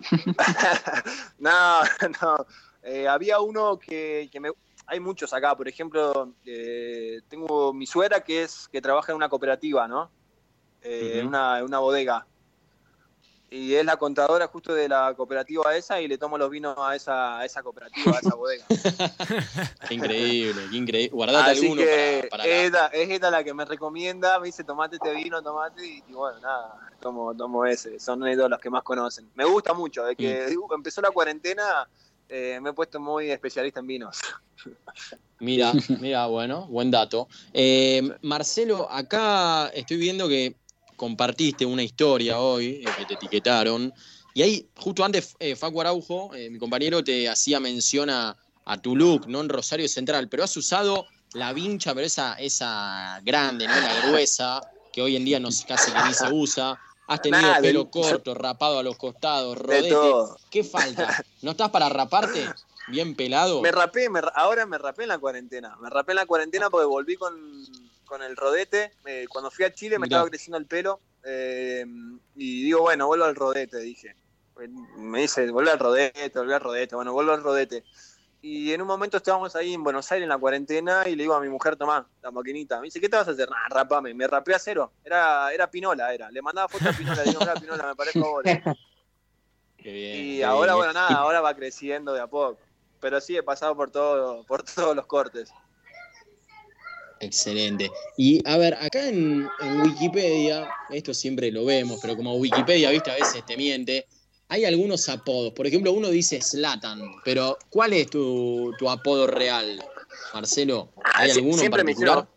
no, 1.38 1.80
no. 2.22 2.46
Eh, 2.82 3.08
había 3.08 3.40
uno 3.40 3.78
que, 3.78 4.30
me... 4.40 4.50
Hay 4.86 5.00
muchos 5.00 5.32
acá, 5.34 5.54
por 5.54 5.68
ejemplo, 5.68 6.34
eh, 6.46 7.20
tengo 7.28 7.74
mi 7.74 7.86
suegra 7.86 8.22
que 8.22 8.42
es 8.44 8.68
que 8.68 8.80
trabaja 8.80 9.12
en 9.12 9.16
una 9.16 9.28
cooperativa, 9.28 9.86
¿no? 9.86 10.10
Eh, 10.80 11.18
en, 11.18 11.26
una, 11.26 11.58
en 11.58 11.64
una 11.64 11.80
bodega 11.80 12.26
y 13.50 13.74
es 13.74 13.84
la 13.84 13.96
contadora 13.96 14.46
justo 14.48 14.74
de 14.74 14.88
la 14.88 15.14
cooperativa 15.14 15.74
esa 15.76 16.00
y 16.00 16.08
le 16.08 16.18
tomo 16.18 16.36
los 16.36 16.50
vinos 16.50 16.76
a 16.78 16.94
esa, 16.94 17.38
a 17.38 17.44
esa 17.44 17.62
cooperativa, 17.62 18.16
a 18.16 18.20
esa 18.20 18.34
bodega. 18.34 18.64
qué 19.88 19.94
increíble, 19.94 20.62
qué 20.70 20.76
increíble. 20.76 21.10
Guardate 21.14 21.50
alguno 21.50 21.82
para, 22.30 22.44
Es 22.44 23.10
esta 23.10 23.30
la 23.30 23.42
que 23.42 23.54
me 23.54 23.64
recomienda, 23.64 24.38
me 24.38 24.46
dice 24.46 24.64
tomate 24.64 24.96
este 24.96 25.14
vino, 25.14 25.42
tomate, 25.42 25.86
y, 25.86 26.02
bueno, 26.12 26.38
nada, 26.40 26.78
tomo, 27.00 27.34
tomo 27.34 27.64
ese, 27.64 27.98
son 27.98 28.26
ellos 28.26 28.50
los 28.50 28.60
que 28.60 28.70
más 28.70 28.82
conocen. 28.82 29.30
Me 29.34 29.44
gusta 29.44 29.72
mucho, 29.72 30.04
de 30.04 30.14
que 30.14 30.46
mm. 30.48 30.74
empezó 30.74 31.00
la 31.00 31.10
cuarentena 31.10 31.88
eh, 32.28 32.58
me 32.60 32.70
he 32.70 32.72
puesto 32.74 33.00
muy 33.00 33.30
especialista 33.30 33.80
en 33.80 33.86
vinos. 33.86 34.18
Mira, 35.40 35.72
mira, 36.00 36.26
bueno, 36.26 36.66
buen 36.66 36.90
dato. 36.90 37.28
Eh, 37.52 38.02
Marcelo, 38.22 38.90
acá 38.90 39.68
estoy 39.68 39.96
viendo 39.96 40.26
que 40.26 40.56
compartiste 40.98 41.64
una 41.64 41.82
historia 41.82 42.38
hoy, 42.40 42.82
eh, 42.84 42.88
que 42.98 43.06
te 43.06 43.14
etiquetaron, 43.14 43.94
Y 44.34 44.42
ahí, 44.42 44.68
justo 44.76 45.04
antes, 45.04 45.34
eh, 45.38 45.56
Facu 45.56 45.80
Araujo, 45.80 46.34
eh, 46.34 46.50
mi 46.50 46.58
compañero, 46.58 47.02
te 47.02 47.28
hacía 47.28 47.58
mención 47.58 48.10
a, 48.10 48.36
tu 48.82 48.94
look, 48.94 49.26
¿no? 49.26 49.40
En 49.40 49.48
Rosario 49.48 49.88
Central, 49.88 50.28
pero 50.28 50.44
has 50.44 50.54
usado 50.54 51.06
la 51.32 51.54
vincha, 51.54 51.94
pero 51.94 52.06
esa, 52.06 52.34
esa 52.34 53.18
grande, 53.24 53.66
¿no? 53.66 53.74
La 53.74 54.06
gruesa, 54.06 54.60
que 54.92 55.00
hoy 55.00 55.16
en 55.16 55.24
día 55.24 55.40
no 55.40 55.48
casi 55.66 55.90
que 55.90 56.02
ni 56.06 56.12
se 56.12 56.30
usa. 56.30 56.78
Has 57.06 57.22
tenido 57.22 57.50
pelo 57.62 57.90
corto, 57.90 58.34
rapado 58.34 58.78
a 58.78 58.82
los 58.82 58.98
costados, 58.98 59.56
rodete. 59.56 59.96
¿Qué 60.50 60.62
falta? 60.62 61.24
¿No 61.40 61.52
estás 61.52 61.70
para 61.70 61.88
raparte? 61.88 62.46
Bien 62.88 63.14
pelado. 63.14 63.62
Me 63.62 63.72
rapé, 63.72 64.08
ahora 64.34 64.66
me 64.66 64.76
rapé 64.76 65.04
en 65.04 65.08
la 65.08 65.18
cuarentena. 65.18 65.76
Me 65.80 65.88
rapé 65.88 66.12
en 66.12 66.16
la 66.16 66.26
cuarentena 66.26 66.68
porque 66.68 66.86
volví 66.86 67.16
con, 67.16 67.34
el 68.16 68.36
rodete. 68.36 68.92
Eh, 69.06 69.26
cuando 69.28 69.50
fui 69.50 69.64
a 69.64 69.72
Chile 69.72 69.98
me 69.98 70.06
estaba 70.06 70.28
creciendo 70.28 70.58
el 70.58 70.66
pelo. 70.66 71.00
Eh, 71.24 71.84
y 72.36 72.64
digo, 72.64 72.80
bueno, 72.80 73.06
vuelvo 73.06 73.24
al 73.24 73.34
rodete, 73.34 73.78
dije. 73.78 74.16
Me 74.96 75.20
dice, 75.20 75.50
vuelve 75.50 75.70
al 75.70 75.78
rodete, 75.78 76.30
vuelve 76.34 76.54
al 76.54 76.60
rodete. 76.60 76.96
Bueno, 76.96 77.12
vuelvo 77.12 77.32
al 77.32 77.42
rodete. 77.42 77.84
Y 78.40 78.72
en 78.72 78.80
un 78.80 78.86
momento 78.86 79.16
estábamos 79.16 79.56
ahí 79.56 79.74
en 79.74 79.82
Buenos 79.82 80.10
Aires 80.12 80.22
en 80.22 80.28
la 80.28 80.38
cuarentena 80.38 81.08
y 81.08 81.16
le 81.16 81.24
digo 81.24 81.34
a 81.34 81.40
mi 81.40 81.48
mujer, 81.48 81.76
tomá, 81.76 82.08
la 82.22 82.30
maquinita. 82.30 82.78
Me 82.78 82.84
dice, 82.84 83.00
¿qué 83.00 83.08
te 83.08 83.16
vas 83.16 83.26
a 83.26 83.32
hacer? 83.32 83.48
Nah, 83.50 83.68
rapame. 83.68 84.14
Me 84.14 84.26
rapé 84.26 84.54
a 84.54 84.58
cero. 84.58 84.92
Era, 85.04 85.52
era 85.52 85.68
Pinola, 85.70 86.12
era. 86.14 86.30
Le 86.30 86.40
mandaba 86.40 86.68
fotos 86.68 86.88
a 86.88 86.92
Pinola. 86.92 87.24
Le 87.24 87.30
digo, 87.30 87.40
mira, 87.40 87.54
Pinola, 87.54 87.86
me 87.88 87.96
parezco 87.96 88.24
ahora. 88.24 88.62
Qué 89.76 89.92
bien, 89.92 90.24
y 90.24 90.42
ahora, 90.42 90.74
bueno, 90.74 90.92
nada, 90.92 91.14
ahora 91.14 91.40
va 91.40 91.54
creciendo 91.54 92.12
de 92.12 92.20
a 92.20 92.26
poco. 92.26 92.58
Pero 93.00 93.20
sí 93.20 93.36
he 93.36 93.42
pasado 93.44 93.76
por, 93.76 93.90
todo, 93.90 94.44
por 94.44 94.62
todos 94.64 94.94
los 94.94 95.06
cortes. 95.06 95.52
Excelente. 97.20 97.90
Y 98.16 98.40
a 98.48 98.56
ver, 98.56 98.74
acá 98.74 99.08
en, 99.08 99.48
en 99.60 99.80
Wikipedia, 99.82 100.68
esto 100.90 101.12
siempre 101.12 101.50
lo 101.50 101.64
vemos, 101.64 101.98
pero 102.00 102.16
como 102.16 102.36
Wikipedia, 102.36 102.90
viste, 102.90 103.10
a 103.10 103.14
veces 103.14 103.44
te 103.44 103.56
miente 103.56 104.06
hay 104.48 104.64
algunos 104.64 105.08
apodos. 105.08 105.52
Por 105.52 105.66
ejemplo, 105.66 105.92
uno 105.92 106.08
dice 106.08 106.40
Slatan, 106.40 107.20
pero 107.24 107.58
¿cuál 107.70 107.92
es 107.92 108.10
tu, 108.10 108.74
apodo 108.88 109.26
real, 109.26 109.84
Marcelo? 110.34 110.90
¿Hay 111.14 111.30
ah, 111.30 111.34
alguno 111.34 111.58
siempre 111.58 111.84
Me 111.84 111.92
dijeron, 111.92 112.28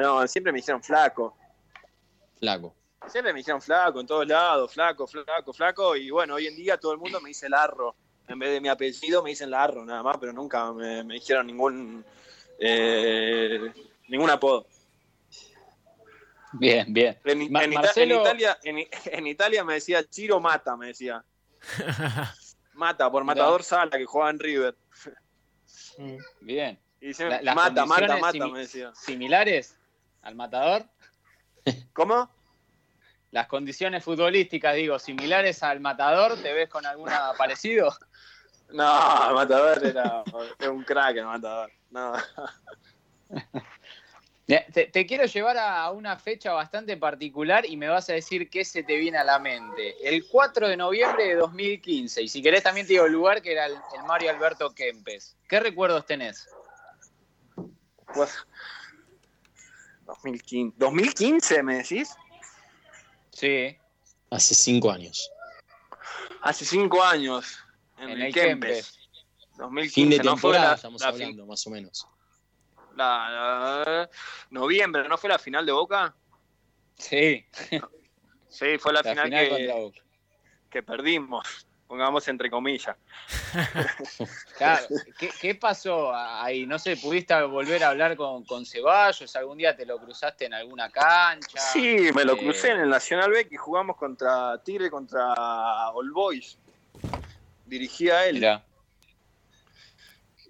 no, 0.00 0.26
siempre 0.26 0.52
me 0.52 0.58
dijeron 0.58 0.82
flaco. 0.82 1.36
Flaco. 2.38 2.74
Siempre 3.06 3.32
me 3.32 3.38
dijeron 3.38 3.60
flaco 3.60 4.00
en 4.00 4.06
todos 4.06 4.26
lados, 4.26 4.72
flaco, 4.72 5.06
flaco, 5.06 5.52
flaco. 5.52 5.96
Y 5.96 6.10
bueno, 6.10 6.34
hoy 6.34 6.46
en 6.46 6.56
día 6.56 6.78
todo 6.78 6.92
el 6.92 6.98
mundo 6.98 7.20
me 7.20 7.28
dice 7.28 7.48
Larro. 7.48 7.94
En 8.28 8.38
vez 8.38 8.52
de 8.52 8.60
mi 8.60 8.68
apellido 8.68 9.22
me 9.22 9.30
dicen 9.30 9.50
Larro 9.50 9.84
nada 9.84 10.02
más, 10.02 10.16
pero 10.18 10.32
nunca 10.32 10.72
me, 10.72 11.02
dijeron 11.04 11.46
ningún, 11.46 12.04
eh, 12.60 13.72
ningún 14.08 14.30
apodo. 14.30 14.66
Bien, 16.52 16.92
bien. 16.92 17.18
En, 17.24 17.42
Italia, 17.42 18.58
en, 18.62 19.26
Italia 19.26 19.64
me 19.64 19.74
decía 19.74 20.06
Chiro 20.08 20.40
Mata, 20.40 20.76
me 20.76 20.88
decía. 20.88 21.24
Mata, 22.74 23.10
por 23.10 23.24
Matador 23.24 23.62
Sala, 23.62 23.96
que 23.96 24.04
jugaba 24.04 24.30
en 24.30 24.38
River. 24.38 24.76
Mm. 25.98 26.16
Bien. 26.40 26.78
Y 27.00 27.12
mata, 27.54 27.86
mata, 27.86 28.16
mata, 28.18 28.48
me 28.48 28.60
decía. 28.60 28.92
¿Similares 28.94 29.78
al 30.22 30.34
Matador? 30.34 30.84
¿Cómo? 31.94 32.30
Las 33.30 33.46
condiciones 33.46 34.04
futbolísticas, 34.04 34.74
digo, 34.74 34.98
similares 34.98 35.62
al 35.62 35.80
Matador, 35.80 36.36
¿te 36.42 36.52
ves 36.52 36.68
con 36.68 36.84
alguna 36.84 37.32
parecido? 37.38 37.94
No, 38.70 39.28
el 39.28 39.34
Matador 39.34 39.84
era, 39.84 40.24
era 40.58 40.70
un 40.70 40.82
crack 40.82 41.16
el 41.16 41.26
Matador. 41.26 41.70
No. 41.90 42.12
Te, 44.72 45.06
quiero 45.06 45.26
llevar 45.26 45.56
a 45.58 45.88
una 45.92 46.16
fecha 46.16 46.52
bastante 46.52 46.96
particular 46.96 47.64
y 47.64 47.76
me 47.76 47.86
vas 47.86 48.10
a 48.10 48.14
decir 48.14 48.50
qué 48.50 48.64
se 48.64 48.82
te 48.82 48.96
viene 48.96 49.16
a 49.16 49.22
la 49.22 49.38
mente. 49.38 49.94
El 50.02 50.26
4 50.26 50.66
de 50.66 50.76
noviembre 50.76 51.24
de 51.24 51.34
2015, 51.36 52.22
y 52.22 52.28
si 52.28 52.42
querés 52.42 52.64
también 52.64 52.84
te 52.84 52.94
digo 52.94 53.06
el 53.06 53.12
lugar 53.12 53.42
que 53.42 53.52
era 53.52 53.66
el, 53.66 53.76
Mario 54.08 54.30
Alberto 54.30 54.74
Kempes. 54.74 55.36
¿Qué 55.48 55.60
recuerdos 55.60 56.04
tenés? 56.04 56.48
Pues, 58.12 58.34
2015. 60.06 60.76
¿2015 60.78 61.62
me 61.62 61.76
decís? 61.76 62.16
Sí. 63.30 63.76
Hace 64.30 64.54
cinco 64.56 64.90
años. 64.90 65.30
Hace 66.42 66.64
cinco 66.64 67.04
años. 67.04 67.56
En, 67.98 68.20
el, 68.20 68.34
Kempes. 68.34 68.99
2015. 69.60 69.94
Fin 69.94 70.10
de 70.10 70.18
temporada 70.18 70.74
estamos 70.74 71.02
hablando, 71.02 71.46
más 71.46 71.66
o 71.66 71.70
menos 71.70 72.06
noviembre, 74.50 75.08
¿no 75.08 75.16
fue 75.16 75.30
la 75.30 75.38
final 75.38 75.64
de 75.66 75.72
Boca? 75.72 76.14
Sí. 76.96 77.44
Sí, 78.52 78.78
fue 78.78 78.92
la, 78.92 79.04
final, 79.04 79.30
que, 79.30 79.92
que 80.68 80.82
perdimos, 80.82 81.46
pongamos 81.86 82.26
entre 82.26 82.50
comillas. 82.50 82.96
Claro, 84.58 84.86
¿qué, 85.40 85.54
pasó 85.54 86.12
ahí? 86.12 86.66
No 86.66 86.76
sé, 86.76 86.96
¿pudiste 86.96 87.40
volver 87.44 87.84
a 87.84 87.90
hablar 87.90 88.16
con, 88.16 88.44
con, 88.44 88.66
Ceballos? 88.66 89.36
¿Algún 89.36 89.58
día 89.58 89.76
te 89.76 89.86
lo 89.86 89.98
cruzaste 89.98 90.46
en 90.46 90.54
alguna 90.54 90.90
cancha? 90.90 91.60
Sí, 91.60 92.10
me 92.12 92.24
lo 92.24 92.36
crucé 92.36 92.70
eh, 92.70 92.72
en 92.72 92.80
el 92.80 92.88
Nacional 92.88 93.30
B 93.30 93.48
que 93.48 93.56
jugamos 93.56 93.96
contra 93.96 94.60
Tigre, 94.64 94.90
contra 94.90 95.32
All 95.90 96.10
Boys. 96.10 96.58
Dirigía 97.66 98.16
a 98.16 98.26
él. 98.26 98.60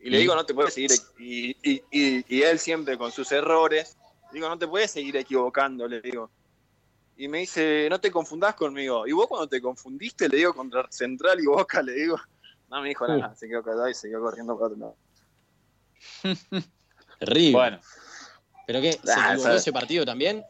Y 0.03 0.11
le 0.11 0.19
digo, 0.19 0.35
no 0.35 0.47
te 0.47 0.55
puedes 0.55 0.75
seguir. 0.75 0.93
Y, 1.19 1.51
y, 1.63 1.83
y, 1.91 2.43
él 2.43 2.59
siempre 2.59 2.97
con 2.97 3.13
sus 3.13 3.31
errores, 3.33 3.97
digo, 4.33 4.49
no 4.49 4.59
te 4.59 4.67
puedes 4.67 4.91
seguir 4.91 5.17
equivocando, 5.17 5.87
le 5.87 6.01
digo. 6.01 6.31
Y 7.17 7.29
me 7.29 7.39
dice, 7.39 7.87
no 7.91 8.01
te 8.01 8.11
confundas 8.11 8.55
conmigo. 8.55 9.07
Y 9.07 9.13
vos 9.13 9.27
cuando 9.27 9.47
te 9.47 9.61
confundiste, 9.61 10.29
le 10.29 10.39
digo, 10.39 10.55
contra 10.55 10.87
Central 10.91 11.39
y 11.41 11.47
Boca, 11.47 11.83
le 11.83 11.93
digo. 11.93 12.19
No 12.71 12.81
me 12.81 12.89
dijo 12.89 13.07
nada, 13.07 13.35
se 13.35 13.49
quedó 13.49 13.63
callado 13.63 13.89
y 13.89 13.95
siguió 13.95 14.21
corriendo 14.21 14.55
para 14.57 14.67
otro 14.67 14.79
lado. 14.79 14.97
Terrible. 17.19 17.53
Bueno. 17.53 17.81
¿Pero 18.67 18.81
qué? 18.81 18.93
¿Se 18.93 19.13
ah, 19.13 19.33
equivocó 19.35 19.55
ese 19.55 19.73
partido 19.73 20.07
también? 20.07 20.45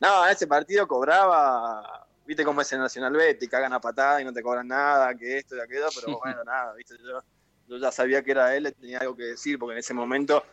No, 0.00 0.26
ese 0.28 0.46
partido 0.46 0.86
cobraba, 0.86 2.06
viste 2.24 2.44
cómo 2.44 2.60
es 2.60 2.72
el 2.72 2.78
Nacional 2.78 3.12
B, 3.12 3.34
te 3.34 3.48
cagan 3.48 3.72
a 3.72 3.80
patada 3.80 4.22
y 4.22 4.24
no 4.24 4.32
te 4.32 4.42
cobran 4.42 4.68
nada, 4.68 5.12
que 5.14 5.38
esto 5.38 5.56
y 5.56 5.60
aquello, 5.60 5.88
pero 5.94 6.18
bueno, 6.24 6.44
nada, 6.44 6.72
viste, 6.74 6.94
yo 6.98 7.20
yo 7.68 7.76
ya 7.76 7.92
sabía 7.92 8.22
que 8.22 8.30
era 8.30 8.56
él, 8.56 8.74
tenía 8.80 8.98
algo 8.98 9.14
que 9.14 9.24
decir, 9.24 9.58
porque 9.58 9.74
en 9.74 9.78
ese 9.78 9.94
momento 9.94 10.44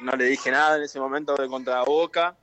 no 0.00 0.12
le 0.12 0.24
dije 0.24 0.50
nada 0.50 0.76
en 0.76 0.82
ese 0.82 0.98
momento 0.98 1.34
de 1.36 1.48
contra 1.48 1.82
Boca, 1.82 2.36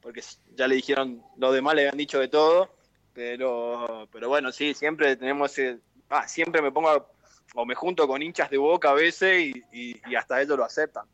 porque 0.00 0.22
ya 0.54 0.68
le 0.68 0.76
dijeron, 0.76 1.22
los 1.36 1.52
demás 1.52 1.74
le 1.74 1.82
habían 1.82 1.96
dicho 1.96 2.20
de 2.20 2.28
todo, 2.28 2.70
pero, 3.12 4.08
pero 4.12 4.28
bueno, 4.28 4.52
sí, 4.52 4.72
siempre 4.74 5.16
tenemos 5.16 5.52
ese, 5.52 5.80
ah, 6.08 6.28
siempre 6.28 6.62
me 6.62 6.70
pongo 6.70 7.08
o 7.54 7.64
me 7.64 7.74
junto 7.74 8.06
con 8.06 8.22
hinchas 8.22 8.50
de 8.50 8.58
Boca 8.58 8.90
a 8.90 8.94
veces 8.94 9.54
y, 9.72 10.14
hasta 10.14 10.40
ellos 10.40 10.56
lo 10.56 10.64
aceptan. 10.64 11.06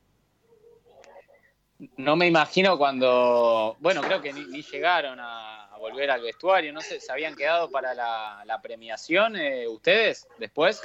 No 1.97 2.15
me 2.17 2.27
imagino 2.27 2.77
cuando, 2.77 3.77
bueno, 3.81 4.03
creo 4.03 4.21
que 4.21 4.33
ni, 4.33 4.63
llegaron 4.63 5.19
a, 5.21 5.67
volver 5.79 6.11
al 6.11 6.21
vestuario, 6.21 6.75
no 6.75 6.83
sé, 6.83 7.01
¿se 7.01 7.11
habían 7.11 7.35
quedado 7.35 7.71
para 7.71 7.95
la, 7.95 8.61
premiación 8.63 9.35
eh, 9.37 9.67
ustedes 9.67 10.29
después? 10.39 10.83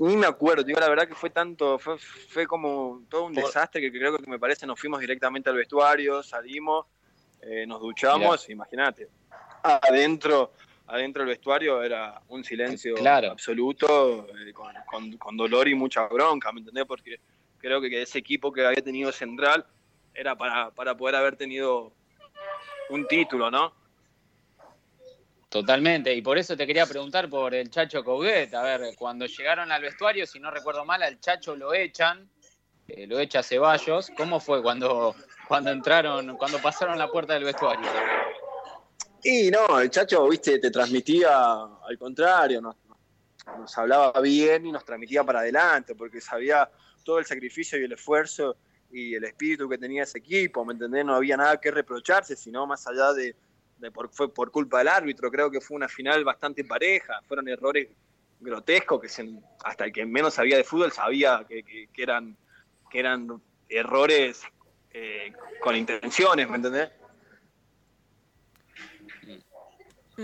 Ni 0.00 0.16
me 0.16 0.26
acuerdo, 0.26 0.62
digo 0.62 0.78
la 0.78 0.88
verdad 0.88 1.08
que 1.08 1.14
fue 1.14 1.30
tanto, 1.30 1.78
fue, 1.78 2.46
como 2.46 3.02
todo 3.08 3.24
un 3.24 3.34
desastre 3.34 3.80
que 3.80 3.90
creo 3.90 4.16
que 4.16 4.30
me 4.30 4.38
parece 4.38 4.66
nos 4.66 4.78
fuimos 4.78 5.00
directamente 5.00 5.50
al 5.50 5.56
vestuario, 5.56 6.22
salimos, 6.22 6.86
eh, 7.40 7.66
nos 7.66 7.80
duchamos, 7.80 8.48
imagínate. 8.48 9.08
Adentro, 9.62 10.52
adentro 10.86 11.22
del 11.22 11.30
vestuario 11.30 11.82
era 11.82 12.20
un 12.28 12.44
silencio 12.44 12.94
absoluto, 13.06 14.28
eh, 14.28 14.52
con, 14.52 15.36
dolor 15.36 15.68
y 15.68 15.74
mucha 15.74 16.06
bronca, 16.06 16.52
¿me 16.52 16.60
entendés? 16.60 16.84
Porque 16.84 17.18
creo 17.58 17.80
que 17.80 18.02
ese 18.02 18.18
equipo 18.18 18.52
que 18.52 18.64
había 18.64 18.82
tenido 18.82 19.10
Central 19.10 19.66
era 20.14 20.36
para, 20.36 20.70
para 20.70 20.96
poder 20.96 21.16
haber 21.16 21.36
tenido 21.36 21.92
un 22.90 23.06
título, 23.06 23.50
¿no? 23.50 23.79
Totalmente, 25.50 26.14
y 26.14 26.22
por 26.22 26.38
eso 26.38 26.56
te 26.56 26.64
quería 26.64 26.86
preguntar 26.86 27.28
por 27.28 27.52
el 27.56 27.68
Chacho 27.70 28.04
Couguet. 28.04 28.54
A 28.54 28.62
ver, 28.62 28.94
cuando 28.96 29.26
llegaron 29.26 29.72
al 29.72 29.82
vestuario, 29.82 30.24
si 30.24 30.38
no 30.38 30.48
recuerdo 30.48 30.84
mal, 30.84 31.02
al 31.02 31.18
Chacho 31.18 31.56
lo 31.56 31.74
echan, 31.74 32.30
eh, 32.86 33.04
lo 33.08 33.18
echa 33.18 33.42
Ceballos. 33.42 34.12
¿Cómo 34.16 34.38
fue 34.38 34.62
cuando, 34.62 35.16
cuando 35.48 35.72
entraron, 35.72 36.36
cuando 36.36 36.62
pasaron 36.62 36.96
la 36.96 37.10
puerta 37.10 37.34
del 37.34 37.42
vestuario? 37.42 37.84
Y 39.24 39.50
no, 39.50 39.80
el 39.80 39.90
Chacho, 39.90 40.28
viste, 40.28 40.60
te 40.60 40.70
transmitía 40.70 41.30
al 41.32 41.98
contrario, 41.98 42.60
nos, 42.60 42.76
nos 43.58 43.76
hablaba 43.76 44.20
bien 44.20 44.66
y 44.66 44.70
nos 44.70 44.84
transmitía 44.84 45.24
para 45.24 45.40
adelante, 45.40 45.96
porque 45.96 46.20
sabía 46.20 46.70
todo 47.04 47.18
el 47.18 47.26
sacrificio 47.26 47.76
y 47.76 47.86
el 47.86 47.92
esfuerzo 47.92 48.56
y 48.92 49.16
el 49.16 49.24
espíritu 49.24 49.68
que 49.68 49.78
tenía 49.78 50.04
ese 50.04 50.18
equipo, 50.18 50.64
¿me 50.64 50.74
entendés? 50.74 51.04
No 51.04 51.16
había 51.16 51.36
nada 51.36 51.60
que 51.60 51.72
reprocharse, 51.72 52.36
sino 52.36 52.68
más 52.68 52.86
allá 52.86 53.12
de 53.14 53.34
fue 54.10 54.32
por 54.32 54.50
culpa 54.50 54.78
del 54.78 54.88
árbitro, 54.88 55.30
creo 55.30 55.50
que 55.50 55.60
fue 55.60 55.76
una 55.76 55.88
final 55.88 56.24
bastante 56.24 56.64
pareja, 56.64 57.20
fueron 57.26 57.48
errores 57.48 57.88
grotescos 58.40 59.00
que 59.00 59.38
hasta 59.64 59.84
el 59.84 59.92
que 59.92 60.06
menos 60.06 60.34
sabía 60.34 60.56
de 60.56 60.64
fútbol 60.64 60.92
sabía 60.92 61.44
que, 61.48 61.88
eran, 61.96 62.36
que 62.90 62.98
eran 62.98 63.40
errores 63.68 64.42
eh, 64.92 65.32
con 65.60 65.76
intenciones, 65.76 66.48
¿me 66.48 66.56
entendés? 66.56 66.90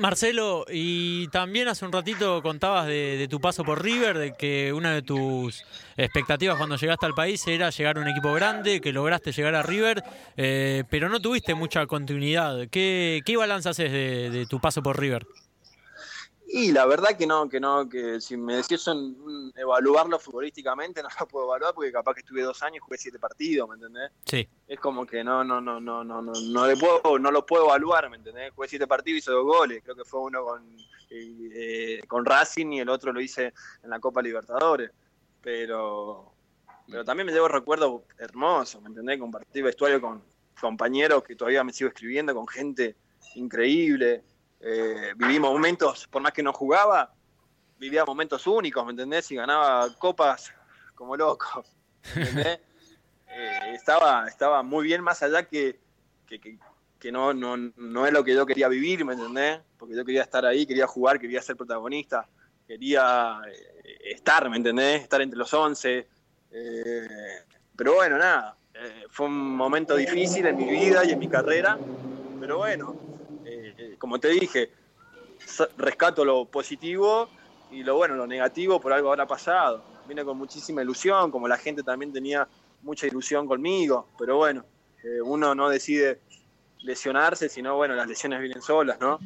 Marcelo, 0.01 0.65
y 0.71 1.29
también 1.29 1.69
hace 1.69 1.85
un 1.85 1.93
ratito 1.93 2.43
contabas 2.43 2.87
de, 2.87 3.27
tu 3.31 3.41
paso 3.41 3.65
por 3.65 3.83
River, 3.83 4.19
de 4.19 4.35
que 4.35 4.73
una 4.73 4.95
de 4.95 5.03
tus 5.03 5.65
expectativas 5.97 6.57
cuando 6.57 6.77
llegaste 6.77 7.07
al 7.07 7.15
país 7.15 7.47
era 7.47 7.71
llegar 7.71 7.99
a 7.99 8.01
un 8.01 8.09
equipo 8.09 8.33
grande, 8.33 8.81
que 8.81 8.93
lograste 8.93 9.33
llegar 9.33 9.55
a 9.55 9.63
River, 9.63 10.03
eh, 10.37 10.85
pero 10.91 11.09
no 11.09 11.21
tuviste 11.21 11.55
mucha 11.55 11.87
continuidad. 11.87 12.69
¿Qué, 12.71 13.23
qué 13.25 13.37
balance 13.37 13.69
haces 13.69 13.93
de 13.93 14.47
tu 14.49 14.61
paso 14.61 14.83
por 14.83 14.99
River? 14.99 15.27
Y 16.57 16.73
la 16.73 16.87
verdad 16.87 17.19
que 17.19 17.27
no, 17.27 17.51
que 17.51 17.61
no, 17.61 17.87
que 17.87 18.19
si 18.19 18.35
me 18.35 18.57
decís 18.57 18.81
son, 18.81 19.53
evaluarlo 19.57 20.19
futbolísticamente, 20.19 21.03
no 21.03 21.09
lo 21.21 21.29
puedo 21.29 21.45
evaluar 21.45 21.75
porque 21.75 21.93
capaz 21.93 22.15
que 22.15 22.21
estuve 22.21 22.41
dos 22.41 22.63
años 22.63 22.77
y 22.77 22.79
jugué 22.79 22.97
siete 22.97 23.19
partidos, 23.19 23.69
¿me 23.69 23.75
entendés? 23.75 24.11
Sí. 24.25 24.49
Es 24.67 24.81
como 24.81 25.05
que 25.05 25.23
no, 25.23 25.45
no, 25.45 25.61
no, 25.61 25.79
no, 25.79 26.03
no, 26.03 26.23
no, 26.23 26.33
no 26.33 26.67
le 26.67 26.79
puedo, 26.79 27.19
no 27.19 27.31
lo 27.31 27.45
puedo 27.45 27.67
evaluar, 27.67 28.09
¿me 28.09 28.17
entendés? 28.17 28.55
Jugué 28.55 28.69
siete 28.69 28.87
partidos 28.87 29.17
y 29.17 29.19
hice 29.19 29.33
dos 29.33 29.45
goles, 29.45 29.83
creo 29.85 29.97
que 29.97 30.07
fue 30.07 30.21
uno 30.21 30.43
con, 30.47 30.67
eh, 31.11 32.01
con 32.09 32.25
Racing 32.25 32.73
y 32.73 32.81
el 32.81 32.89
otro 32.89 33.13
lo 33.13 33.21
hice 33.21 33.53
en 33.83 33.91
la 33.91 34.01
Copa 34.01 34.23
Libertadores. 34.23 34.91
Pero, 35.43 36.33
pero 36.89 37.05
también 37.05 37.27
me 37.27 37.33
llevo 37.35 37.49
recuerdos 37.49 38.01
hermosos, 38.17 38.81
¿me 38.81 38.89
entendés? 38.89 39.21
Compartir 39.21 39.63
vestuario 39.63 40.01
con 40.01 40.23
compañeros 40.59 41.23
que 41.23 41.37
todavía 41.37 41.63
me 41.65 41.75
sigo 41.75 41.89
escribiendo, 41.89 42.35
con 42.35 42.49
gente 42.49 42.97
increíble. 43.35 44.25
Eh, 44.69 45.13
vivimos 45.15 45.53
momentos, 45.53 46.09
por 46.09 46.21
más 46.21 46.33
que 46.33 46.43
no 46.43 46.53
jugaba, 46.53 47.15
vivía 47.79 48.05
momentos 48.05 48.49
únicos, 48.49 48.85
¿me 48.85 48.91
entendés? 48.91 49.31
Y 49.31 49.37
ganaba 49.37 49.89
copas 49.97 50.53
como 50.97 51.17
loco, 51.17 51.65
¿me 52.15 52.23
entendés? 52.23 52.61
Eh, 53.39 53.75
estaba, 53.75 54.27
estaba 54.29 54.63
muy 54.63 54.87
bien 54.87 55.03
más 55.03 55.23
allá 55.23 55.43
que, 55.43 55.79
que, 56.27 57.13
no, 57.13 57.35
no, 57.35 57.59
no, 57.59 58.07
es 58.07 58.13
lo 58.13 58.25
que 58.25 58.33
yo 58.35 58.47
quería 58.47 58.67
vivir, 58.69 59.05
¿me 59.05 59.13
entendés? 59.13 59.61
Porque 59.77 59.95
yo 59.95 60.07
quería 60.07 60.23
estar 60.23 60.47
ahí, 60.47 60.65
quería 60.65 60.87
jugar, 60.87 61.21
quería 61.21 61.43
ser 61.43 61.55
protagonista, 61.55 62.27
quería 62.67 63.43
eh, 63.47 63.99
estar, 64.05 64.49
¿me 64.49 64.57
entendés? 64.57 65.03
Estar 65.03 65.21
entre 65.21 65.39
los 65.39 65.53
once. 65.53 66.09
pero 67.77 67.97
bueno, 67.97 68.17
nada, 68.17 68.57
fue 69.11 69.27
un 69.27 69.55
momento 69.55 69.97
difícil 69.97 70.47
en 70.47 70.57
mi 70.57 70.71
vida 70.71 71.05
y 71.05 71.11
en 71.11 71.19
mi 71.19 71.29
carrera, 71.29 71.77
pero 72.41 72.59
bueno, 72.59 72.97
como 73.99 74.19
te 74.19 74.29
dije, 74.29 74.71
rescato 75.77 76.25
lo 76.25 76.45
positivo 76.47 77.29
y 77.71 77.83
lo 77.83 77.97
bueno, 77.97 78.15
lo 78.15 78.27
negativo 78.27 78.81
por 78.81 78.93
algo 78.93 79.11
habrá 79.11 79.27
pasado. 79.27 79.85
Vine 80.09 80.25
con 80.25 80.39
muchísima 80.39 80.83
ilusión, 80.83 81.31
como 81.31 81.49
la 81.49 81.57
gente 81.57 81.83
también 81.83 82.13
tenía 82.13 82.47
mucha 82.83 83.07
ilusión 83.07 83.47
conmigo, 83.47 84.09
pero 84.19 84.37
bueno, 84.37 84.65
eh, 85.03 85.21
uno 85.21 85.55
no 85.55 85.69
decide 85.69 86.21
lesionarse, 86.81 87.49
sino 87.49 87.77
bueno, 87.77 87.95
las 87.95 88.07
lesiones 88.07 88.41
vienen 88.41 88.63
solas, 88.63 88.99
¿no? 89.01 89.19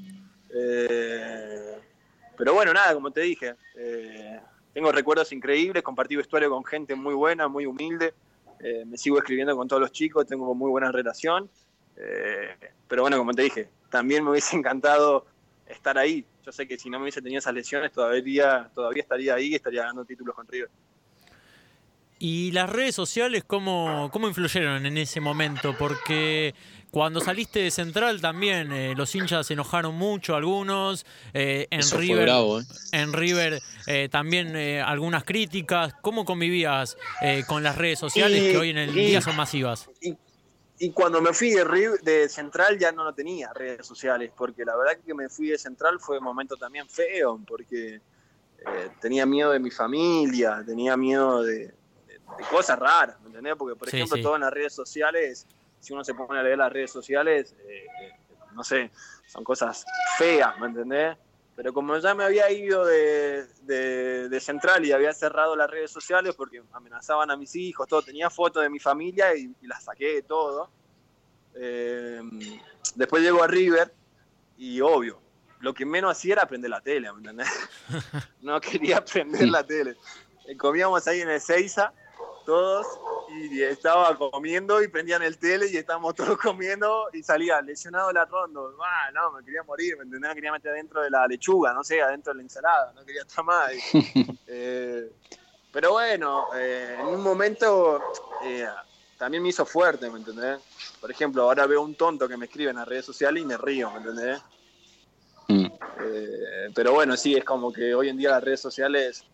Eh, 0.48 1.78
pero 2.36 2.54
bueno, 2.54 2.72
nada, 2.72 2.94
como 2.94 3.10
te 3.10 3.20
dije, 3.20 3.54
eh, 3.76 4.40
tengo 4.72 4.90
recuerdos 4.92 5.32
increíbles, 5.32 5.82
compartí 5.82 6.16
vestuario 6.16 6.48
con 6.48 6.64
gente 6.64 6.94
muy 6.94 7.14
buena, 7.14 7.48
muy 7.48 7.66
humilde, 7.66 8.14
me 8.86 8.98
sigo 8.98 9.16
escribiendo 9.16 9.56
con 9.56 9.66
todos 9.66 9.80
los 9.80 9.90
chicos, 9.90 10.26
tengo 10.26 10.54
muy 10.54 10.70
buena 10.70 10.92
relación, 10.92 11.48
pero 12.88 13.02
bueno, 13.02 13.16
como 13.16 13.32
te 13.32 13.40
dije, 13.40 13.70
también 13.90 14.24
me 14.24 14.30
hubiese 14.30 14.56
encantado 14.56 15.26
estar 15.66 15.98
ahí. 15.98 16.24
Yo 16.44 16.52
sé 16.52 16.66
que 16.66 16.78
si 16.78 16.88
no 16.88 16.98
me 16.98 17.04
hubiese 17.04 17.22
tenido 17.22 17.38
esas 17.38 17.54
lesiones, 17.54 17.92
todavía, 17.92 18.70
todavía 18.74 19.02
estaría 19.02 19.34
ahí 19.34 19.48
y 19.48 19.54
estaría 19.54 19.82
ganando 19.82 20.04
títulos 20.04 20.34
con 20.34 20.46
River. 20.46 20.70
¿Y 22.18 22.52
las 22.52 22.68
redes 22.68 22.94
sociales 22.94 23.44
cómo, 23.46 24.10
cómo 24.12 24.28
influyeron 24.28 24.84
en 24.84 24.98
ese 24.98 25.20
momento? 25.20 25.74
Porque 25.78 26.54
cuando 26.90 27.20
saliste 27.20 27.60
de 27.60 27.70
Central 27.70 28.20
también 28.20 28.72
eh, 28.72 28.94
los 28.94 29.14
hinchas 29.14 29.46
se 29.46 29.54
enojaron 29.54 29.94
mucho, 29.94 30.36
algunos. 30.36 31.06
Eh, 31.32 31.66
en, 31.70 31.82
River, 31.90 32.28
¿eh? 32.28 32.64
en 32.92 33.12
River 33.14 33.62
también 34.10 34.54
algunas 34.56 35.24
críticas. 35.24 35.94
¿Cómo 36.02 36.26
convivías 36.26 36.98
con 37.46 37.62
las 37.62 37.76
redes 37.76 37.98
sociales 37.98 38.52
que 38.52 38.58
hoy 38.58 38.70
en 38.70 38.78
el 38.78 38.92
día 38.92 39.20
son 39.20 39.36
masivas? 39.36 39.88
y 40.02 40.14
cuando 40.88 41.20
me 41.20 41.34
fui 41.34 41.50
de, 41.50 41.98
de 42.02 42.28
Central 42.30 42.78
ya 42.78 42.90
no, 42.90 43.04
lo 43.04 43.12
tenía 43.12 43.52
redes 43.52 43.86
sociales, 43.86 44.32
porque 44.34 44.64
la 44.64 44.74
verdad 44.74 44.98
que 45.04 45.12
me 45.12 45.28
fui 45.28 45.48
de 45.48 45.58
Central 45.58 46.00
fue 46.00 46.16
un 46.16 46.24
momento 46.24 46.56
también 46.56 46.88
feo, 46.88 47.38
porque 47.46 47.96
eh, 47.96 48.90
tenía 48.98 49.26
miedo 49.26 49.50
de 49.52 49.58
mi 49.58 49.70
familia, 49.70 50.62
tenía 50.64 50.96
miedo 50.96 51.42
de, 51.42 51.74
cosas 52.50 52.78
raras, 52.78 53.20
¿me 53.20 53.26
entendés? 53.26 53.56
Porque, 53.58 53.76
por 53.76 53.88
ejemplo, 53.88 54.22
todo 54.22 54.36
en 54.36 54.40
las 54.40 54.52
redes 54.52 54.72
sociales, 54.72 55.46
si 55.80 55.92
uno 55.92 56.02
se 56.02 56.14
pone 56.14 56.40
a 56.40 56.42
leer 56.42 56.56
las 56.56 56.72
redes 56.72 56.90
sociales, 56.90 57.54
eh, 57.66 57.84
eh, 58.02 58.12
no 58.52 58.64
sé, 58.64 58.90
son 59.26 59.44
cosas 59.44 59.84
feas, 60.16 60.58
¿me 60.58 60.66
entendés? 60.66 61.16
Pero 61.60 61.74
como 61.74 61.94
ya 61.98 62.14
me 62.14 62.24
había 62.24 62.50
ido 62.50 62.86
de, 62.86 64.40
Central 64.40 64.82
y 64.86 64.92
había 64.92 65.12
cerrado 65.12 65.54
las 65.54 65.68
redes 65.68 65.90
sociales 65.90 66.34
porque 66.34 66.62
amenazaban 66.72 67.30
a 67.30 67.36
mis 67.36 67.54
hijos, 67.54 67.86
todo, 67.86 68.00
tenía 68.00 68.30
fotos 68.30 68.62
de 68.62 68.70
mi 68.70 68.78
familia 68.78 69.36
y, 69.36 69.54
las 69.66 69.84
saqué 69.84 70.14
de 70.14 70.22
todo. 70.22 70.70
Eh, 71.54 72.22
después 72.94 73.22
llego 73.22 73.42
a 73.42 73.46
River 73.46 73.92
y 74.56 74.80
obvio, 74.80 75.20
lo 75.58 75.74
que 75.74 75.84
menos 75.84 76.12
hacía 76.12 76.32
era 76.32 76.48
prender 76.48 76.70
la 76.70 76.80
tele, 76.80 77.12
¿me 77.12 77.18
entendés? 77.18 77.48
No 78.40 78.58
quería 78.58 79.04
prender 79.04 79.50
la 79.50 79.62
tele. 79.62 79.98
Eh, 80.46 80.56
comíamos 80.56 81.06
ahí 81.08 81.20
en 81.20 81.28
el 81.28 81.42
Seiza, 81.42 81.92
todos, 82.50 82.86
y 83.28 83.62
estaba 83.62 84.18
comiendo 84.18 84.82
y 84.82 84.88
prendían 84.88 85.22
el 85.22 85.38
tele 85.38 85.68
y 85.70 85.76
estábamos 85.76 86.14
todos 86.16 86.36
comiendo 86.36 87.08
y 87.12 87.22
salía 87.22 87.62
lesionado 87.62 88.10
la 88.12 88.24
rondo. 88.24 88.76
Ah, 88.82 89.12
no, 89.14 89.30
me 89.30 89.44
quería 89.44 89.62
morir, 89.62 89.96
¿me 89.96 90.02
entendés? 90.02 90.34
quería 90.34 90.50
meter 90.50 90.72
dentro 90.72 91.00
de 91.00 91.10
la 91.10 91.28
lechuga, 91.28 91.72
no 91.72 91.84
sé, 91.84 92.02
adentro 92.02 92.32
de 92.32 92.38
la 92.38 92.42
ensalada, 92.42 92.92
no 92.92 93.04
quería 93.04 93.22
estar 93.22 93.44
más. 93.44 93.70
Eh, 94.52 95.08
pero 95.70 95.92
bueno, 95.92 96.48
eh, 96.56 96.96
en 96.98 97.06
un 97.06 97.22
momento 97.22 98.02
eh, 98.42 98.66
también 99.16 99.40
me 99.44 99.50
hizo 99.50 99.64
fuerte, 99.64 100.10
¿me 100.10 100.18
entendés? 100.18 100.58
Por 101.00 101.08
ejemplo, 101.08 101.42
ahora 101.44 101.66
veo 101.66 101.82
un 101.82 101.94
tonto 101.94 102.26
que 102.28 102.36
me 102.36 102.46
escribe 102.46 102.70
en 102.70 102.76
las 102.76 102.88
redes 102.88 103.04
sociales 103.04 103.44
y 103.44 103.46
me 103.46 103.56
río, 103.56 103.92
¿me 103.92 103.98
entendés? 103.98 104.42
Mm. 105.46 105.66
pero 106.74 106.92
bueno, 106.92 107.16
sí, 107.16 107.36
es 107.36 107.44
como 107.44 107.72
que 107.72 107.94
hoy 107.94 108.08
en 108.08 108.16
día 108.16 108.30
las 108.30 108.42
redes 108.42 108.60
sociales 108.60 109.24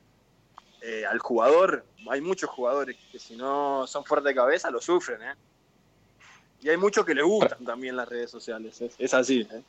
al 1.09 1.19
jugador 1.19 1.85
hay 2.11 2.21
muchos 2.21 2.51
jugadores 2.51 2.97
que 3.11 3.19
si 3.19 3.37
no 3.37 3.87
son 3.87 4.05
fuertes 4.05 4.29
de 4.29 4.35
cabeza 4.35 4.71
lo 4.71 4.81
sufren, 4.81 5.23
¿eh? 5.23 5.35
Y 6.63 6.69
hay 6.69 6.77
muchos 6.77 7.05
que 7.05 7.15
le 7.15 7.23
gustan 7.23 7.65
también 7.65 7.97
las 7.97 8.09
redes 8.09 8.31
sociales, 8.31 8.81
es, 8.99 9.15
así, 9.15 9.47
¿eh? 9.51 9.63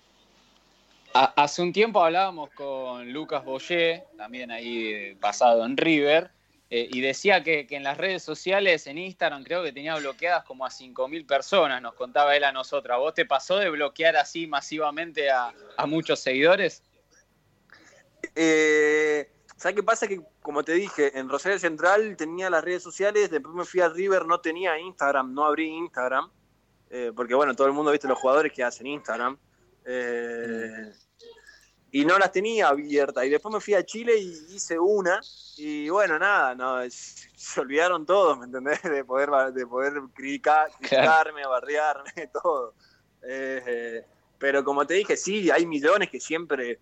Hace 1.13 1.61
un 1.61 1.73
tiempo 1.73 2.03
hablábamos 2.03 2.51
con 2.51 3.11
Lucas 3.11 3.43
Boyé, 3.43 4.03
también 4.17 4.51
ahí 4.51 5.15
pasado 5.15 5.65
en 5.65 5.75
River, 5.75 6.29
eh, 6.69 6.87
y 6.91 7.01
decía 7.01 7.43
que, 7.43 7.65
en 7.69 7.83
las 7.83 7.97
redes 7.97 8.23
sociales, 8.23 8.85
en 8.87 8.97
Instagram, 8.97 9.43
creo 9.43 9.63
que 9.63 9.71
tenía 9.71 9.95
bloqueadas 9.95 10.43
como 10.43 10.65
a 10.65 10.69
5.000 10.69 11.25
personas, 11.25 11.81
nos 11.81 11.95
contaba 11.95 12.35
él 12.35 12.43
a 12.43 12.51
nosotros. 12.51 12.97
¿Vos 12.99 13.13
te 13.13 13.25
pasó 13.25 13.57
de 13.57 13.69
bloquear 13.69 14.15
así 14.15 14.47
masivamente 14.47 15.31
a, 15.31 15.53
a 15.77 15.85
muchos 15.85 16.19
seguidores? 16.19 16.83
Eh, 18.35 19.29
¿Sabes 19.57 19.75
qué 19.75 19.83
pasa? 19.83 20.07
Que, 20.07 20.21
como 20.41 20.63
te 20.63 20.73
dije, 20.73 21.17
en 21.17 21.27
Rosario 21.27 21.57
Central 21.57 22.15
tenía 22.15 22.49
las 22.49 22.63
redes 22.63 22.83
sociales, 22.83 23.31
después 23.31 23.55
me 23.55 23.65
fui 23.65 23.81
a 23.81 23.89
River, 23.89 24.25
no 24.25 24.39
tenía 24.39 24.79
Instagram, 24.79 25.33
no 25.33 25.45
abrí 25.45 25.67
Instagram, 25.67 26.31
eh, 26.91 27.11
porque 27.15 27.33
bueno, 27.33 27.55
todo 27.55 27.65
el 27.67 27.73
mundo 27.73 27.91
viste 27.91 28.07
los 28.07 28.19
jugadores 28.19 28.53
que 28.53 28.63
hacen 28.63 28.85
Instagram. 28.85 29.37
Eh, 29.83 30.91
y 31.91 32.05
no 32.05 32.19
las 32.19 32.31
tenía 32.31 32.67
abiertas. 32.67 33.25
Y 33.25 33.29
después 33.29 33.51
me 33.51 33.59
fui 33.59 33.73
a 33.73 33.83
Chile 33.83 34.15
y 34.17 34.55
hice 34.55 34.77
una. 34.77 35.19
Y 35.57 35.89
bueno, 35.89 36.19
nada, 36.19 36.53
no, 36.53 36.79
se 36.89 37.59
olvidaron 37.59 38.05
todos, 38.05 38.37
¿me 38.37 38.45
entendés? 38.45 38.81
De 38.83 39.03
poder, 39.03 39.29
de 39.53 39.65
poder 39.65 39.93
criticar, 40.13 40.69
criticarme, 40.79 41.47
barriarme, 41.47 42.27
todo. 42.43 42.75
Eh, 43.23 44.05
pero 44.37 44.63
como 44.63 44.85
te 44.85 44.93
dije, 44.93 45.17
sí, 45.17 45.49
hay 45.49 45.65
millones 45.65 46.11
que 46.11 46.19
siempre 46.19 46.79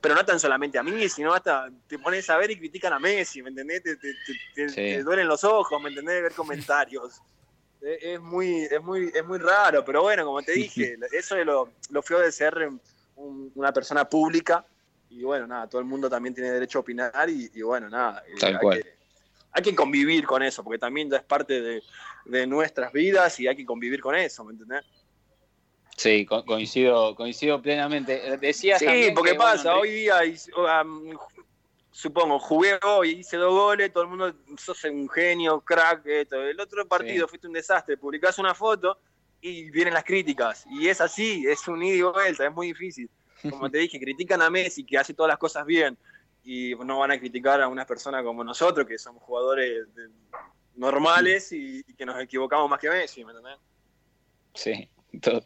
pero 0.00 0.14
no 0.14 0.24
tan 0.24 0.38
solamente 0.38 0.78
a 0.78 0.82
mí, 0.82 1.08
sino 1.08 1.32
hasta 1.32 1.68
te 1.86 1.98
pones 1.98 2.28
a 2.30 2.36
ver 2.36 2.50
y 2.50 2.58
critican 2.58 2.92
a 2.92 2.98
Messi, 2.98 3.42
¿me 3.42 3.50
entendés? 3.50 3.82
Te, 4.54 5.02
duelen 5.02 5.28
los 5.28 5.44
ojos, 5.44 5.80
¿me 5.80 5.88
entendés? 5.88 6.22
Ver 6.22 6.32
comentarios. 6.32 7.20
es, 7.80 8.20
muy, 8.20 8.64
es, 8.64 8.82
muy, 8.82 9.10
es 9.14 9.24
muy 9.24 9.38
raro, 9.38 9.84
pero 9.84 10.02
bueno, 10.02 10.24
como 10.24 10.42
te 10.42 10.52
dije, 10.52 10.96
eso 11.12 11.36
es 11.36 11.46
lo, 11.46 11.72
lo 11.90 12.02
feo 12.02 12.20
de 12.20 12.32
ser 12.32 12.70
una 13.16 13.72
persona 13.72 14.08
pública. 14.08 14.64
Y 15.08 15.22
bueno, 15.22 15.46
nada, 15.46 15.68
todo 15.68 15.80
el 15.80 15.86
mundo 15.86 16.10
también 16.10 16.34
tiene 16.34 16.50
derecho 16.50 16.78
a 16.78 16.80
opinar 16.80 17.28
y, 17.28 17.62
bueno, 17.62 17.88
nada. 17.88 18.24
Tal 18.40 18.58
cual. 18.58 18.84
hay 19.52 19.62
que 19.62 19.74
convivir 19.74 20.26
con 20.26 20.42
eso, 20.42 20.64
porque 20.64 20.78
también 20.78 21.12
es 21.14 21.22
parte 21.22 21.60
de, 21.60 21.82
de 22.24 22.46
nuestras 22.46 22.92
vidas 22.92 23.38
y 23.38 23.46
hay 23.46 23.56
que 23.56 23.64
convivir 23.64 24.00
con 24.00 24.14
eso, 24.16 24.44
¿me 24.44 24.52
entendés? 24.52 24.84
Sí, 25.96 26.26
coincido, 26.26 27.14
coincido 27.14 27.60
plenamente. 27.62 28.36
Decías 28.36 28.80
sí, 28.80 29.12
porque 29.14 29.34
pasa, 29.34 29.76
hoy 29.76 29.90
día, 29.90 30.20
supongo, 31.90 32.38
jugué 32.38 32.78
hoy, 32.84 33.12
hice 33.20 33.38
dos 33.38 33.52
goles, 33.52 33.90
todo 33.90 34.04
el 34.04 34.10
mundo, 34.10 34.34
sos 34.58 34.84
un 34.84 35.08
genio, 35.08 35.60
crack, 35.62 36.04
esto. 36.04 36.42
El 36.42 36.60
otro 36.60 36.86
partido 36.86 37.26
fuiste 37.26 37.46
un 37.46 37.54
desastre, 37.54 37.96
publicás 37.96 38.38
una 38.38 38.54
foto 38.54 38.98
y 39.40 39.70
vienen 39.70 39.94
las 39.94 40.04
críticas. 40.04 40.66
Y 40.70 40.88
es 40.88 41.00
así, 41.00 41.46
es 41.48 41.66
un 41.66 41.82
ida 41.82 41.94
y 41.94 42.02
vuelta, 42.02 42.46
es 42.46 42.52
muy 42.52 42.68
difícil. 42.68 43.08
como 43.48 43.70
te 43.70 43.78
dije, 43.78 43.98
critican 43.98 44.42
a 44.42 44.50
Messi 44.50 44.84
que 44.84 44.98
hace 44.98 45.14
todas 45.14 45.30
las 45.30 45.38
cosas 45.38 45.64
bien 45.64 45.96
y 46.44 46.74
no 46.74 46.98
van 46.98 47.12
a 47.12 47.18
criticar 47.18 47.62
a 47.62 47.68
unas 47.68 47.86
personas 47.86 48.22
como 48.22 48.44
nosotros 48.44 48.86
que 48.86 48.98
somos 48.98 49.22
jugadores 49.22 49.86
normales 50.74 51.50
y, 51.52 51.78
y, 51.78 51.94
que 51.94 52.04
nos 52.04 52.20
equivocamos 52.20 52.68
más 52.68 52.78
que 52.78 52.90
Messi, 52.90 53.24
¿me 53.24 53.32
entendés? 53.32 53.58
Sí, 54.54 54.88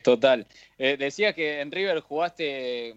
total. 0.02 0.46
Eh, 0.78 0.96
decías 0.98 1.34
que 1.34 1.60
en 1.60 1.70
River 1.70 2.00
jugaste 2.00 2.94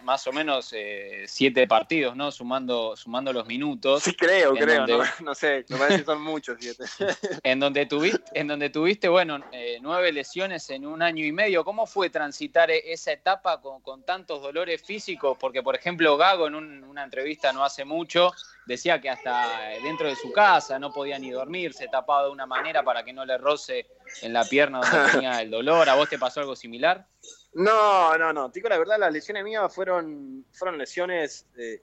más 0.00 0.26
o 0.26 0.32
menos 0.32 0.72
eh, 0.72 1.24
siete 1.26 1.66
partidos, 1.66 2.16
¿no? 2.16 2.30
Sumando, 2.32 2.96
sumando 2.96 3.32
los 3.32 3.46
minutos. 3.46 4.02
Sí, 4.02 4.14
creo, 4.14 4.54
creo, 4.54 4.86
no, 5.22 5.34
sé, 5.34 5.64
me 5.68 5.76
parece 5.76 5.98
que 6.00 6.04
son 6.04 6.22
muchos 6.22 6.56
siete. 6.60 6.84
en, 7.42 7.60
donde 7.60 7.86
tuviste, 7.86 8.22
en 8.34 8.48
donde 8.48 8.70
tuviste, 8.70 9.08
bueno, 9.08 9.40
eh, 9.52 9.78
nueve 9.80 10.12
lesiones 10.12 10.68
en 10.70 10.86
un 10.86 11.02
año 11.02 11.24
y 11.24 11.32
medio. 11.32 11.64
¿Cómo 11.64 11.86
fue 11.86 12.10
transitar 12.10 12.70
e-, 12.70 12.92
esa 12.92 13.12
etapa 13.12 13.60
con, 13.60 14.04
tantos 14.04 14.42
dolores 14.42 14.82
físicos? 14.82 15.36
Porque, 15.38 15.62
por 15.62 15.76
ejemplo, 15.76 16.16
Gago 16.16 16.46
en 16.46 16.54
una 16.84 17.04
entrevista 17.04 17.52
no 17.52 17.64
hace 17.64 17.84
mucho 17.84 18.32
decía 18.66 19.00
que 19.00 19.10
hasta 19.10 19.70
dentro 19.82 20.08
de 20.08 20.16
su 20.16 20.32
casa 20.32 20.78
no 20.78 20.92
podía 20.92 21.18
ni 21.18 21.30
dormir, 21.30 21.72
se 21.74 21.88
tapaba 21.88 22.24
de 22.24 22.30
una 22.30 22.46
manera 22.46 22.82
para 22.82 23.04
que 23.04 23.12
no 23.12 23.24
le 23.24 23.38
roce 23.38 23.86
en 24.22 24.32
la 24.32 24.44
pierna 24.44 24.80
donde 24.80 25.12
tenía 25.12 25.40
el 25.42 25.50
dolor. 25.50 25.88
¿A 25.88 25.94
vos 25.94 26.08
te 26.08 26.18
pasó 26.18 26.40
algo 26.40 26.56
similar? 26.56 27.06
No, 27.54 28.16
no, 28.16 28.32
no. 28.32 28.50
Tico, 28.50 28.68
la 28.68 28.78
verdad, 28.78 28.98
las 28.98 29.12
lesiones 29.12 29.44
mías 29.44 29.74
fueron, 29.74 30.46
fueron 30.52 30.78
lesiones. 30.78 31.46
Eh, 31.56 31.82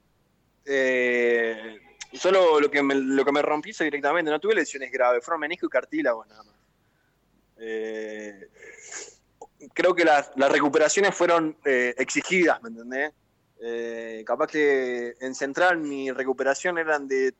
eh, 0.64 1.78
solo 2.12 2.60
lo 2.60 2.70
que, 2.70 2.82
me, 2.82 2.94
lo 2.94 3.24
que 3.24 3.32
me 3.32 3.42
rompí 3.42 3.72
directamente. 3.78 4.30
No 4.30 4.40
tuve 4.40 4.54
lesiones 4.54 4.90
graves, 4.90 5.24
fueron 5.24 5.40
menisco 5.40 5.66
y 5.66 5.70
cartílago 5.70 6.24
nada 6.24 6.42
más. 6.42 6.56
Eh, 7.58 8.48
creo 9.72 9.94
que 9.94 10.04
las, 10.04 10.32
las 10.36 10.50
recuperaciones 10.50 11.14
fueron 11.14 11.56
exigidas, 11.64 12.62
¿me 12.62 12.70
entendés? 12.70 13.12
capaz 14.24 14.46
que 14.46 15.14
en 15.20 15.34
Central 15.34 15.76
mi 15.76 16.10
recuperación 16.10 16.78
eran 16.78 17.06
de, 17.06 17.34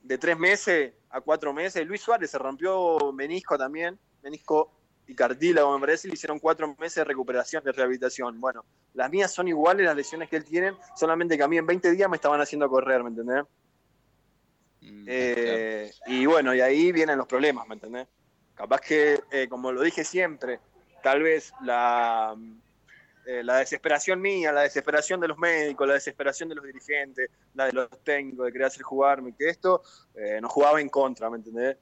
de 0.00 0.18
tres 0.18 0.38
meses 0.38 0.94
a 1.10 1.20
cuatro 1.20 1.52
meses. 1.52 1.86
Luis 1.86 2.00
Suárez 2.00 2.30
se 2.30 2.38
rompió 2.38 3.12
menisco 3.12 3.58
también, 3.58 3.98
menisco 4.22 4.72
y 5.06 5.14
cartílago, 5.14 5.74
me 5.74 5.80
parece, 5.80 6.08
le 6.08 6.14
hicieron 6.14 6.38
cuatro 6.38 6.74
meses 6.78 6.96
de 6.96 7.04
recuperación, 7.04 7.62
de 7.62 7.72
rehabilitación. 7.72 8.40
Bueno, 8.40 8.64
las 8.94 9.10
mías 9.10 9.32
son 9.32 9.48
iguales 9.48 9.84
las 9.84 9.96
lesiones 9.96 10.30
que 10.30 10.36
él 10.36 10.44
tiene, 10.44 10.72
solamente 10.96 11.36
que 11.36 11.42
a 11.42 11.48
mí 11.48 11.58
en 11.58 11.66
20 11.66 11.90
días 11.90 12.08
me 12.08 12.16
estaban 12.16 12.40
haciendo 12.40 12.68
correr, 12.68 13.02
¿me 13.02 13.10
entendés? 13.10 13.44
Mm, 14.80 15.04
eh, 15.06 15.92
y 16.06 16.24
bueno, 16.26 16.54
y 16.54 16.60
ahí 16.60 16.90
vienen 16.90 17.18
los 17.18 17.26
problemas, 17.26 17.68
¿me 17.68 17.74
entendés? 17.74 18.06
Capaz 18.54 18.80
que, 18.80 19.20
eh, 19.30 19.46
como 19.48 19.72
lo 19.72 19.82
dije 19.82 20.04
siempre, 20.04 20.60
tal 21.02 21.22
vez 21.22 21.52
la, 21.62 22.34
eh, 23.26 23.42
la 23.42 23.58
desesperación 23.58 24.22
mía, 24.22 24.52
la 24.52 24.62
desesperación 24.62 25.20
de 25.20 25.28
los 25.28 25.36
médicos, 25.36 25.86
la 25.86 25.94
desesperación 25.94 26.48
de 26.48 26.54
los 26.54 26.64
dirigentes, 26.64 27.30
la 27.54 27.66
de 27.66 27.72
los 27.72 27.90
técnicos 28.04 28.46
de 28.46 28.52
querer 28.52 28.68
hacer 28.68 28.82
jugarme, 28.82 29.34
que 29.36 29.50
esto 29.50 29.82
nos 30.40 30.50
jugaba 30.50 30.80
en 30.80 30.88
contra, 30.88 31.28
¿me 31.28 31.38
entendés? 31.38 31.76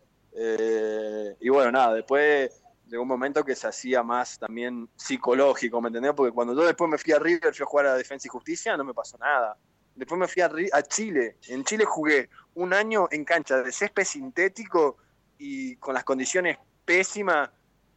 y 1.40 1.48
bueno, 1.50 1.70
nada, 1.70 1.94
después 1.94 2.61
llegó 2.92 3.04
un 3.04 3.08
momento 3.08 3.42
que 3.42 3.56
se 3.56 3.66
hacía 3.66 4.02
más 4.02 4.38
también 4.38 4.86
psicológico, 4.96 5.80
¿me 5.80 5.88
entendés? 5.88 6.12
Porque 6.14 6.30
cuando 6.30 6.54
yo 6.54 6.62
después 6.66 6.90
me 6.90 6.98
fui 6.98 7.14
a 7.14 7.18
River, 7.18 7.54
fui 7.54 7.64
a 7.64 7.66
jugar 7.66 7.86
a 7.86 7.94
Defensa 7.94 8.28
y 8.28 8.30
Justicia, 8.30 8.76
no 8.76 8.84
me 8.84 8.92
pasó 8.92 9.16
nada. 9.16 9.56
Después 9.94 10.18
me 10.18 10.28
fui 10.28 10.42
a, 10.42 10.82
Chile. 10.82 11.38
En 11.48 11.64
Chile 11.64 11.86
jugué 11.86 12.28
un 12.54 12.74
año 12.74 13.08
en 13.10 13.24
cancha 13.24 13.62
de 13.62 13.72
césped 13.72 14.04
sintético 14.04 14.98
y 15.38 15.76
con 15.76 15.94
las 15.94 16.04
condiciones 16.04 16.58
pésimas 16.84 17.48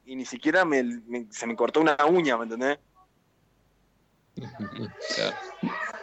y 0.06 0.16
ni 0.16 0.26
siquiera 0.26 0.64
se 1.30 1.46
me 1.46 1.56
cortó 1.58 1.82
una 1.82 1.98
uña, 2.06 2.38
¿me 2.38 2.44
entendés? 2.44 2.80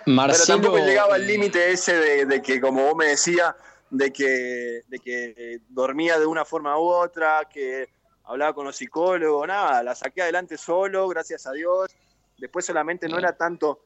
Pero 0.05 0.45
tampoco 0.47 0.77
llegaba 0.79 1.15
al 1.15 1.27
límite 1.27 1.73
ese 1.73 1.95
de, 1.95 2.27
de, 2.27 2.43
que, 2.43 2.61
como 2.61 2.85
vos 2.85 2.97
me 2.97 3.07
decías, 3.07 3.55
de 3.89 4.13
que, 4.13 4.83
de 4.87 4.99
que 4.99 5.61
dormía 5.69 6.19
de 6.19 6.27
una 6.27 6.45
forma 6.45 6.79
u 6.79 6.83
otra, 6.83 7.49
que 7.51 7.89
hablaba 8.25 8.55
con 8.55 8.65
los 8.65 8.77
psicólogos, 8.77 9.47
nada, 9.47 9.83
la 9.83 9.95
saqué 9.95 10.23
adelante 10.23 10.57
solo, 10.57 11.09
gracias 11.09 11.47
a 11.47 11.53
Dios. 11.53 11.91
Después 12.39 12.65
solamente 12.65 13.09
no 13.09 13.19
era 13.19 13.37
tanto, 13.37 13.81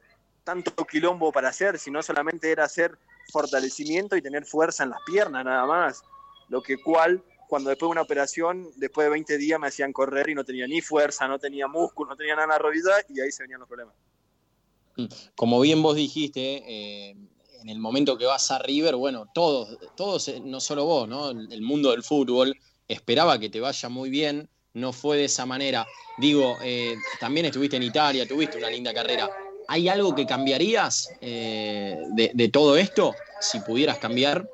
tanto 0.44 0.86
quilombo 0.86 1.32
para 1.32 1.48
hacer, 1.48 1.78
sino 1.78 2.02
solamente 2.02 2.50
era 2.50 2.64
hacer 2.64 2.98
fortalecimiento 3.32 4.16
y 4.16 4.22
tener 4.22 4.44
fuerza 4.44 4.84
en 4.84 4.90
las 4.90 5.00
piernas, 5.06 5.44
nada 5.44 5.66
más. 5.66 6.02
Lo 6.48 6.62
que 6.62 6.78
cual, 6.78 7.22
cuando 7.48 7.70
después 7.70 7.88
de 7.88 7.92
una 7.92 8.02
operación, 8.02 8.70
después 8.76 9.06
de 9.06 9.10
20 9.10 9.38
días 9.38 9.58
me 9.58 9.66
hacían 9.66 9.92
correr 9.92 10.28
y 10.30 10.34
no 10.34 10.44
tenía 10.44 10.66
ni 10.66 10.80
fuerza, 10.80 11.26
no 11.26 11.38
tenía 11.38 11.66
músculo, 11.66 12.10
no 12.10 12.16
tenía 12.16 12.34
nada 12.34 12.44
en 12.44 12.50
la 12.50 12.58
rodilla 12.58 12.92
y 13.08 13.20
ahí 13.20 13.32
se 13.32 13.42
venían 13.42 13.60
los 13.60 13.68
problemas. 13.68 13.94
Mm. 14.96 15.06
Como 15.34 15.60
bien 15.60 15.82
vos 15.82 15.96
dijiste, 15.96 16.62
eh, 16.66 17.16
en 17.60 17.68
el 17.68 17.78
momento 17.78 18.16
que 18.16 18.26
vas 18.26 18.50
a 18.50 18.58
River, 18.58 18.96
bueno, 18.96 19.26
todos, 19.34 19.76
todos, 19.96 20.28
eh, 20.28 20.40
no 20.40 20.60
solo 20.60 20.84
vos, 20.84 21.08
¿no? 21.08 21.30
El 21.30 21.62
mundo 21.62 21.90
del 21.90 22.02
fútbol 22.02 22.56
esperaba 22.88 23.38
que 23.38 23.50
te 23.50 23.60
vaya 23.60 23.88
muy 23.88 24.10
bien, 24.10 24.48
no 24.74 24.92
fue 24.92 25.16
de 25.16 25.24
esa 25.24 25.46
manera. 25.46 25.86
Digo, 26.18 26.58
eh, 26.62 26.96
también 27.18 27.46
estuviste 27.46 27.76
en 27.76 27.82
Italia, 27.82 28.26
tuviste 28.28 28.58
una 28.58 28.70
linda 28.70 28.92
carrera. 28.92 29.28
¿Hay 29.68 29.88
algo 29.88 30.14
que 30.14 30.26
cambiarías 30.26 31.10
eh, 31.20 31.98
de, 32.12 32.48
todo 32.48 32.76
esto, 32.76 33.14
si 33.40 33.58
pudieras 33.60 33.98
cambiar? 33.98 34.48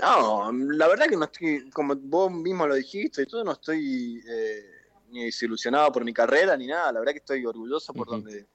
No, 0.00 0.50
la 0.52 0.88
verdad 0.88 1.06
que 1.06 1.16
no 1.16 1.24
estoy, 1.24 1.70
como 1.70 1.94
vos 1.94 2.30
mismo 2.30 2.66
lo 2.66 2.74
dijiste, 2.74 3.22
y 3.22 3.26
todo 3.26 3.44
no 3.44 3.52
estoy 3.52 4.20
eh, 4.28 4.64
ni 5.10 5.24
desilusionado 5.24 5.92
por 5.92 6.04
mi 6.04 6.12
carrera 6.12 6.56
ni 6.56 6.66
nada. 6.66 6.92
La 6.92 6.98
verdad 6.98 7.12
que 7.12 7.20
estoy 7.20 7.46
orgulloso 7.46 7.94
por 7.94 8.08
donde, 8.08 8.46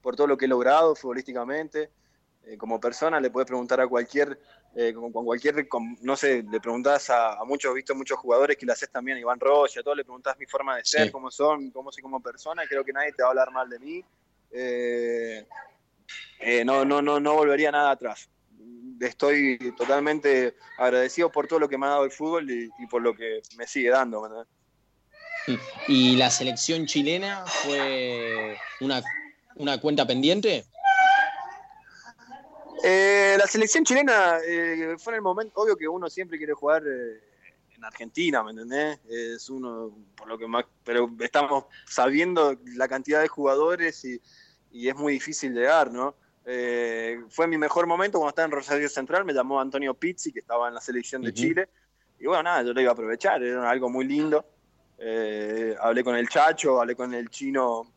por 0.00 0.16
todo 0.16 0.26
lo 0.26 0.36
que 0.36 0.46
he 0.46 0.48
logrado 0.48 0.96
futbolísticamente. 0.96 1.90
como 2.56 2.80
persona 2.80 3.20
le 3.20 3.30
puedes 3.30 3.46
preguntar 3.46 3.80
a 3.82 3.86
cualquier 3.86 4.40
eh, 4.80 4.94
con, 4.94 5.10
cualquier, 5.10 5.66
no 6.02 6.16
sé, 6.16 6.44
le 6.48 6.60
preguntás 6.60 7.10
a, 7.10 7.36
muchos, 7.44 7.74
visto 7.74 7.96
muchos 7.96 8.16
jugadores 8.16 8.56
que 8.56 8.64
le 8.64 8.70
haces 8.70 8.88
también, 8.88 9.16
a 9.16 9.20
Iván 9.20 9.40
Rocha, 9.40 9.80
a 9.80 9.82
todos 9.82 9.96
le 9.96 10.04
preguntás 10.04 10.38
mi 10.38 10.46
forma 10.46 10.76
de 10.76 10.84
ser, 10.84 11.10
cómo 11.10 11.32
son, 11.32 11.72
cómo 11.72 11.90
soy 11.90 12.00
como 12.00 12.22
persona, 12.22 12.62
y 12.62 12.68
creo 12.68 12.84
que 12.84 12.92
nadie 12.92 13.12
te 13.12 13.24
va 13.24 13.26
a 13.26 13.30
hablar 13.30 13.50
mal 13.50 13.68
de 13.68 13.78
mí. 13.80 14.04
Eh, 14.52 15.44
eh, 16.38 16.64
no, 16.64 16.84
no, 16.84 17.02
no, 17.02 17.18
no 17.18 17.34
volvería 17.34 17.72
nada 17.72 17.90
atrás. 17.90 18.30
Estoy 19.00 19.58
totalmente 19.76 20.54
agradecido 20.78 21.32
por 21.32 21.48
todo 21.48 21.58
lo 21.58 21.68
que 21.68 21.76
me 21.76 21.86
ha 21.86 21.90
dado 21.90 22.04
el 22.04 22.12
fútbol 22.12 22.48
y, 22.48 22.70
por 22.88 23.02
lo 23.02 23.16
que 23.16 23.42
me 23.56 23.66
sigue 23.66 23.90
dando. 23.90 24.46
¿Y 25.88 26.14
la 26.14 26.30
selección 26.30 26.86
chilena 26.86 27.44
fue 27.46 28.56
una, 28.80 29.02
una 29.56 29.80
cuenta 29.80 30.06
pendiente? 30.06 30.66
Eh, 32.82 33.36
la 33.38 33.46
selección 33.46 33.84
chilena 33.84 34.38
eh, 34.46 34.96
fue 34.98 35.12
en 35.12 35.16
el 35.16 35.22
momento, 35.22 35.60
obvio 35.60 35.76
que 35.76 35.88
uno 35.88 36.08
siempre 36.08 36.38
quiere 36.38 36.52
jugar 36.52 36.82
eh, 36.86 37.20
en 37.74 37.84
Argentina, 37.84 38.42
¿me 38.42 38.50
entendés? 38.50 39.00
Es 39.08 39.50
uno, 39.50 39.96
por 40.16 40.28
lo 40.28 40.38
que 40.38 40.46
más, 40.46 40.64
pero 40.84 41.10
estamos 41.20 41.64
sabiendo 41.86 42.56
la 42.76 42.88
cantidad 42.88 43.20
de 43.20 43.28
jugadores 43.28 44.04
y, 44.04 44.20
es 44.70 44.94
muy 44.94 45.14
difícil 45.14 45.54
llegar, 45.54 45.90
¿no? 45.90 46.14
fue 47.28 47.46
mi 47.46 47.58
mejor 47.58 47.86
momento 47.86 48.18
cuando 48.18 48.30
estaba 48.30 48.46
en 48.46 48.52
Rosario 48.52 48.88
Central, 48.88 49.22
me 49.22 49.34
llamó 49.34 49.60
Antonio 49.60 49.92
Pizzi, 49.92 50.32
que 50.32 50.40
estaba 50.40 50.68
en 50.68 50.74
la 50.74 50.80
selección 50.80 51.20
de 51.20 51.34
Chile, 51.34 51.68
y 52.18 52.26
bueno, 52.26 52.44
nada, 52.44 52.62
yo 52.62 52.72
lo 52.72 52.80
iba 52.80 52.90
a 52.90 52.94
aprovechar, 52.94 53.42
era 53.42 53.68
algo 53.68 53.90
muy 53.90 54.06
lindo. 54.06 54.46
hablé 55.80 56.02
con 56.02 56.16
el 56.16 56.26
Chacho, 56.26 56.80
hablé 56.80 56.96
con 56.96 57.12
el 57.12 57.28
chino 57.28 57.92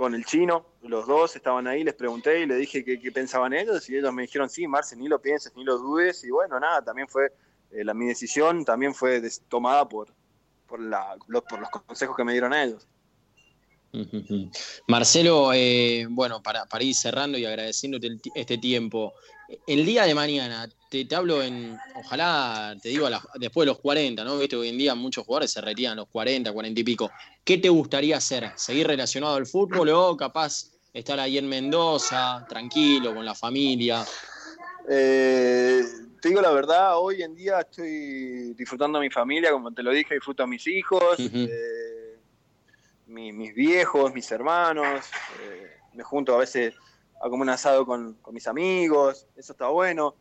con 0.00 0.14
el 0.14 0.24
chino, 0.24 0.64
los 0.84 1.06
dos 1.06 1.36
estaban 1.36 1.66
ahí, 1.66 1.84
les 1.84 1.92
pregunté 1.92 2.40
y 2.40 2.46
les 2.46 2.58
dije 2.58 2.82
qué, 2.82 3.12
pensaban 3.12 3.52
ellos 3.52 3.86
y 3.90 3.96
ellos 3.96 4.10
me 4.14 4.22
dijeron, 4.22 4.48
sí, 4.48 4.66
Marce, 4.66 4.96
ni 4.96 5.08
lo 5.08 5.20
pienses, 5.20 5.52
ni 5.54 5.62
lo 5.62 5.76
dudes 5.76 6.24
y 6.24 6.30
bueno, 6.30 6.58
nada, 6.58 6.82
también 6.82 7.06
fue, 7.06 7.26
eh, 7.70 7.84
la, 7.84 7.92
mi 7.92 8.06
decisión 8.06 8.64
también 8.64 8.94
fue 8.94 9.20
tomada 9.50 9.86
por, 9.86 10.08
por, 10.66 10.80
los, 10.80 11.42
consejos 11.86 12.16
que 12.16 12.24
me 12.24 12.32
dieron 12.32 12.54
ellos. 12.54 12.88
Marcelo, 14.88 15.52
eh, 15.52 16.06
bueno, 16.08 16.42
para, 16.42 16.64
para, 16.64 16.82
ir 16.82 16.94
cerrando 16.94 17.36
y 17.36 17.44
agradeciéndote 17.44 18.08
este 18.34 18.56
tiempo, 18.56 19.12
el 19.66 19.84
día 19.84 20.04
de 20.04 20.14
mañana, 20.14 20.66
te, 20.90 21.04
te 21.04 21.14
hablo 21.14 21.42
en, 21.42 21.78
ojalá, 21.94 22.76
te 22.82 22.90
digo, 22.90 23.08
después 23.36 23.64
de 23.64 23.72
los 23.72 23.78
40, 23.78 24.24
¿no? 24.24 24.38
Viste, 24.38 24.56
hoy 24.56 24.68
en 24.68 24.76
día 24.76 24.94
muchos 24.94 25.24
jugadores 25.24 25.52
se 25.52 25.60
retiran 25.60 25.92
a 25.92 26.02
los 26.02 26.08
40, 26.08 26.52
40 26.52 26.80
y 26.80 26.84
pico. 26.84 27.10
¿Qué 27.44 27.58
te 27.58 27.68
gustaría 27.68 28.16
hacer? 28.16 28.50
¿Seguir 28.56 28.88
relacionado 28.88 29.36
al 29.36 29.46
fútbol 29.46 29.88
o 29.90 30.16
capaz 30.16 30.72
estar 30.92 31.18
ahí 31.20 31.38
en 31.38 31.48
Mendoza, 31.48 32.44
tranquilo, 32.48 33.14
con 33.14 33.24
la 33.24 33.34
familia? 33.34 34.04
Eh, 34.88 35.82
te 36.20 36.28
digo 36.28 36.40
la 36.40 36.50
verdad, 36.50 36.98
hoy 36.98 37.22
en 37.22 37.34
día 37.34 37.60
estoy 37.60 38.54
disfrutando 38.54 38.98
a 38.98 39.00
mi 39.00 39.10
familia, 39.10 39.52
como 39.52 39.72
te 39.72 39.82
lo 39.82 39.92
dije, 39.92 40.14
disfruto 40.14 40.42
a 40.42 40.46
mis 40.46 40.66
hijos, 40.66 41.18
eh, 41.18 42.18
mis 43.06 43.54
viejos, 43.54 44.12
mis 44.12 44.30
hermanos, 44.32 45.06
eh, 45.42 45.70
me 45.94 46.02
junto 46.02 46.34
a 46.34 46.38
veces 46.38 46.74
a 47.22 47.28
comer 47.28 47.42
un 47.42 47.48
asado 47.50 47.86
con, 47.86 48.18
mis 48.32 48.46
amigos, 48.46 49.26
eso 49.36 49.52
está 49.52 49.68
bueno, 49.68 50.14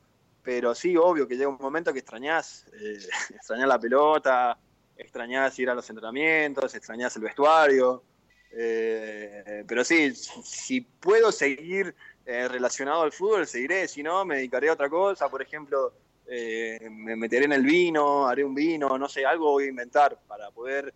pero 0.43 0.73
sí, 0.73 0.95
obvio 0.97 1.27
que 1.27 1.35
llega 1.35 1.49
un 1.49 1.57
momento 1.59 1.93
que 1.93 1.99
extrañás, 1.99 2.65
extrañás 3.33 3.67
la 3.67 3.79
pelota, 3.79 4.57
extrañás 4.99 5.57
ir 5.59 5.69
a 5.69 5.75
los 5.75 5.89
entrenamientos, 5.89 6.75
extrañás 6.75 7.15
el 7.15 7.23
vestuario. 7.23 8.03
Eh, 8.51 9.63
pero 9.67 9.83
sí, 9.83 10.13
si 10.15 10.81
puedo 10.81 11.31
seguir 11.31 11.95
eh, 12.25 12.47
relacionado 12.47 13.03
al 13.03 13.11
fútbol, 13.11 13.47
seguiré. 13.47 13.87
Si 13.87 14.03
no, 14.03 14.25
me 14.25 14.35
dedicaré 14.35 14.69
a 14.69 14.73
otra 14.73 14.89
cosa. 14.89 15.29
Por 15.29 15.41
ejemplo, 15.41 15.93
eh, 16.27 16.87
me 16.89 17.15
meteré 17.15 17.45
en 17.45 17.53
el 17.53 17.63
vino, 17.63 18.27
haré 18.27 18.43
un 18.43 18.53
vino, 18.53 18.97
no 18.97 19.07
sé, 19.07 19.25
algo 19.25 19.51
voy 19.51 19.65
a 19.65 19.69
inventar 19.69 20.19
para 20.27 20.51
poder 20.51 20.93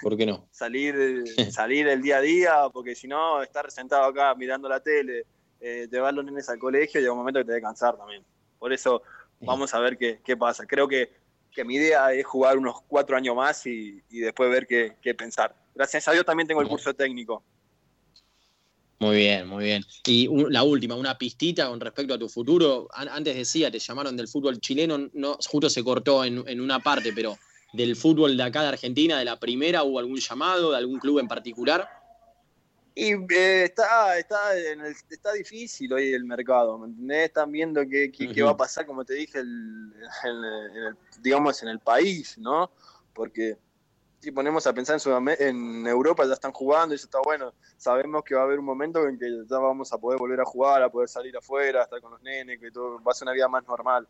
¿Por 0.00 0.16
qué 0.16 0.26
no? 0.26 0.46
salir, 0.52 1.24
salir 1.50 1.88
el 1.88 2.02
día 2.02 2.18
a 2.18 2.20
día, 2.20 2.54
porque 2.72 2.94
si 2.94 3.08
no, 3.08 3.42
estar 3.42 3.70
sentado 3.70 4.04
acá 4.04 4.34
mirando 4.34 4.68
la 4.68 4.80
tele, 4.80 5.24
llevar 5.60 6.14
los 6.14 6.24
nenes 6.24 6.48
al 6.48 6.58
colegio, 6.58 7.00
llega 7.00 7.12
un 7.12 7.18
momento 7.18 7.40
que 7.40 7.44
te 7.44 7.52
debe 7.52 7.62
cansar 7.62 7.96
también. 7.96 8.24
Por 8.58 8.72
eso 8.72 9.02
vamos 9.40 9.72
a 9.74 9.80
ver 9.80 9.96
qué, 9.96 10.20
qué 10.24 10.36
pasa. 10.36 10.66
Creo 10.66 10.88
que 10.88 11.10
que 11.58 11.64
mi 11.64 11.74
idea 11.74 12.12
es 12.12 12.24
jugar 12.24 12.56
unos 12.56 12.76
cuatro 12.86 13.16
años 13.16 13.34
más 13.34 13.66
y, 13.66 14.00
después 14.10 14.48
ver 14.48 14.66
qué, 14.66 15.14
pensar. 15.14 15.54
Gracias 15.74 16.06
a 16.08 16.12
Dios 16.12 16.24
también 16.24 16.46
tengo 16.46 16.62
el 16.62 16.68
curso 16.68 16.94
técnico. 16.94 17.42
Muy 19.00 19.16
bien, 19.16 19.48
muy 19.48 19.64
bien. 19.64 19.84
Y 20.06 20.28
la 20.50 20.62
última, 20.62 20.94
una 20.94 21.18
pistita 21.18 21.68
con 21.68 21.80
respecto 21.80 22.14
a 22.14 22.18
tu 22.18 22.28
futuro. 22.28 22.88
antes 22.92 23.36
decía, 23.36 23.70
te 23.70 23.80
llamaron 23.80 24.16
del 24.16 24.28
fútbol 24.28 24.60
chileno, 24.60 25.08
no, 25.12 25.36
justo 25.48 25.68
se 25.68 25.82
cortó 25.82 26.24
en, 26.24 26.60
una 26.60 26.80
parte, 26.80 27.12
pero 27.12 27.36
del 27.72 27.96
fútbol 27.96 28.36
de 28.36 28.42
acá 28.44 28.62
de 28.62 28.68
Argentina, 28.68 29.18
de 29.18 29.24
la 29.24 29.40
primera, 29.40 29.82
¿hubo 29.82 29.98
algún 29.98 30.18
llamado 30.18 30.70
de 30.70 30.76
algún 30.76 30.98
club 30.98 31.18
en 31.18 31.26
particular? 31.28 31.88
Y 33.00 33.12
eh, 33.12 33.62
está, 33.62 34.18
está, 34.18 34.56
está 35.08 35.32
difícil 35.32 35.92
hoy 35.92 36.12
el 36.12 36.24
mercado, 36.24 36.76
¿me 36.78 36.88
entendés? 36.88 37.26
Están 37.26 37.52
viendo 37.52 37.80
qué, 37.88 38.10
qué, 38.10 38.42
va 38.42 38.50
a 38.50 38.56
pasar, 38.56 38.86
como 38.86 39.04
te 39.04 39.14
dije, 39.14 39.38
el, 39.38 39.92
digamos, 41.20 41.62
en 41.62 41.68
el 41.68 41.78
país, 41.78 42.36
¿no? 42.38 42.72
Porque 43.14 43.56
si 44.18 44.32
ponemos 44.32 44.66
a 44.66 44.72
pensar 44.72 44.98
en, 45.00 45.28
en 45.38 45.86
Europa 45.86 46.26
ya 46.26 46.32
están 46.32 46.50
jugando 46.50 46.92
y 46.92 46.96
eso 46.96 47.06
está 47.06 47.20
bueno. 47.24 47.54
Sabemos 47.76 48.24
que 48.24 48.34
va 48.34 48.40
a 48.40 48.44
haber 48.46 48.58
un 48.58 48.64
momento 48.64 49.06
en 49.06 49.16
que 49.16 49.44
ya 49.48 49.58
vamos 49.58 49.92
a 49.92 49.98
poder 49.98 50.18
volver 50.18 50.40
a 50.40 50.44
jugar, 50.44 50.82
a 50.82 50.90
poder 50.90 51.08
salir 51.08 51.36
afuera, 51.36 51.82
a 51.82 51.84
estar 51.84 52.00
con 52.00 52.10
los 52.10 52.22
nenes, 52.22 52.58
que 52.58 52.72
todo 52.72 53.00
va 53.00 53.12
a 53.12 53.14
ser 53.14 53.26
una 53.26 53.32
vida 53.32 53.46
más 53.46 53.64
normal. 53.64 54.08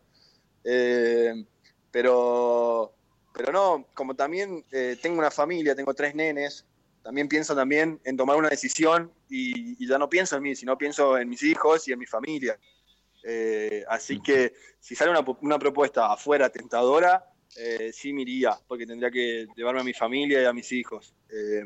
Eh, 0.63 1.45
pero, 1.91 2.91
pero 3.35 3.53
no, 3.53 3.85
como 3.93 4.15
también 4.15 4.65
eh, 4.71 4.97
tengo 4.99 5.19
una 5.19 5.29
familia, 5.29 5.75
tengo 5.75 5.93
tres 5.93 6.15
nenes, 6.15 6.65
también 7.09 7.27
pienso 7.27 7.55
también 7.55 7.99
en 8.03 8.15
tomar 8.15 8.37
una 8.37 8.49
decisión 8.49 9.11
y, 9.27 9.83
ya 9.83 9.97
no 9.97 10.07
pienso 10.11 10.37
en 10.37 10.43
mí, 10.43 10.55
sino 10.55 10.77
pienso 10.77 11.17
en 11.17 11.27
mis 11.27 11.41
hijos 11.41 11.87
y 11.87 11.91
en 11.91 11.97
mi 11.97 12.05
familia. 12.05 12.55
Eh, 13.23 13.83
así 13.89 14.21
que 14.21 14.53
si 14.79 14.93
sale 14.93 15.09
una, 15.41 15.57
propuesta 15.57 16.13
afuera 16.13 16.51
tentadora, 16.51 17.25
eh, 17.57 17.89
sí 17.91 18.13
me 18.13 18.21
iría, 18.21 18.59
porque 18.67 18.85
tendría 18.85 19.09
que 19.09 19.47
llevarme 19.55 19.81
a 19.81 19.83
mi 19.83 19.93
familia 19.93 20.39
y 20.43 20.45
a 20.45 20.53
mis 20.53 20.71
hijos. 20.71 21.15
Eh, 21.31 21.63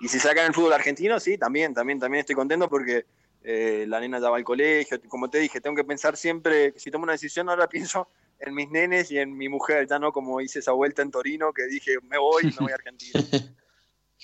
y 0.00 0.08
si 0.08 0.18
sacan 0.18 0.46
el 0.46 0.54
fútbol 0.54 0.72
argentino, 0.72 1.20
sí, 1.20 1.36
también, 1.36 1.74
también, 1.74 1.98
también 1.98 2.20
estoy 2.20 2.34
contento 2.34 2.66
porque 2.70 3.04
la 3.42 4.00
nena 4.00 4.20
ya 4.20 4.30
va 4.30 4.38
al 4.38 4.44
colegio. 4.44 4.98
Como 5.06 5.28
te 5.28 5.38
dije, 5.38 5.60
tengo 5.60 5.76
que 5.76 5.84
pensar 5.84 6.16
siempre, 6.16 6.72
si 6.78 6.90
tomo 6.90 7.02
una 7.02 7.12
decisión, 7.12 7.50
ahora 7.50 7.68
pienso 7.68 8.08
en 8.38 8.54
mis 8.54 8.70
nenes 8.70 9.10
y 9.10 9.18
en 9.18 9.36
mi 9.36 9.50
mujer, 9.50 9.86
ya 9.86 9.98
no 9.98 10.12
como 10.12 10.40
hice 10.40 10.60
esa 10.60 10.72
vuelta 10.72 11.02
en 11.02 11.10
Torino 11.10 11.52
que 11.52 11.66
dije, 11.66 11.96
me 12.08 12.16
voy 12.16 12.44
y 12.44 12.46
me 12.46 12.56
voy 12.58 12.72
a 12.72 12.76
Argentina. 12.76 13.20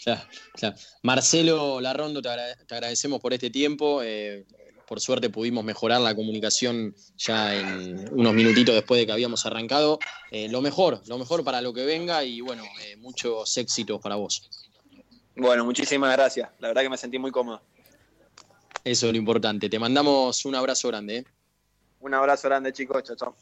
Claro, 0.05 0.23
claro. 0.55 0.77
Marcelo 1.03 1.81
Larrondo, 1.81 2.23
te, 2.23 2.29
agradecemos 2.29 3.21
por 3.21 3.33
este 3.33 3.51
tiempo. 3.51 4.01
Eh, 4.03 4.47
por 4.87 5.01
suerte 5.01 5.29
pudimos 5.29 5.65
mejorar 5.65 6.01
la 6.01 6.15
comunicación 6.15 6.95
ya 7.17 7.55
en 7.55 8.09
unos 8.13 8.33
minutitos 8.33 8.75
después 8.75 8.99
de 8.99 9.07
que 9.07 9.13
habíamos 9.13 9.45
arrancado. 9.45 9.99
Eh, 10.31 10.49
lo 10.49 10.63
mejor, 10.63 11.03
lo 11.07 11.19
mejor 11.19 11.45
para 11.45 11.61
lo 11.61 11.75
que 11.75 11.85
venga 11.85 12.25
y 12.25 12.41
bueno, 12.41 12.65
eh, 12.83 12.97
muchos 12.97 13.55
éxitos 13.59 14.01
para 14.01 14.17
vos. 14.17 14.49
Bueno, 15.37 15.65
muchísimas 15.65 16.17
gracias. 16.17 16.49
La 16.59 16.69
verdad 16.69 16.83
que 16.83 16.89
me 16.89 16.97
sentí 16.97 17.19
muy 17.19 17.31
cómodo. 17.31 17.61
Eso 18.83 19.07
es 19.07 19.13
lo 19.13 19.19
importante. 19.19 19.69
Te 19.69 19.79
mandamos 19.79 20.45
un 20.47 20.55
abrazo 20.55 20.89
grande. 20.89 21.27
Un 22.01 22.15
abrazo 22.15 22.49
grande, 22.49 22.73
chicos. 22.73 23.03
Chao, 23.03 23.17
chao. 23.17 23.37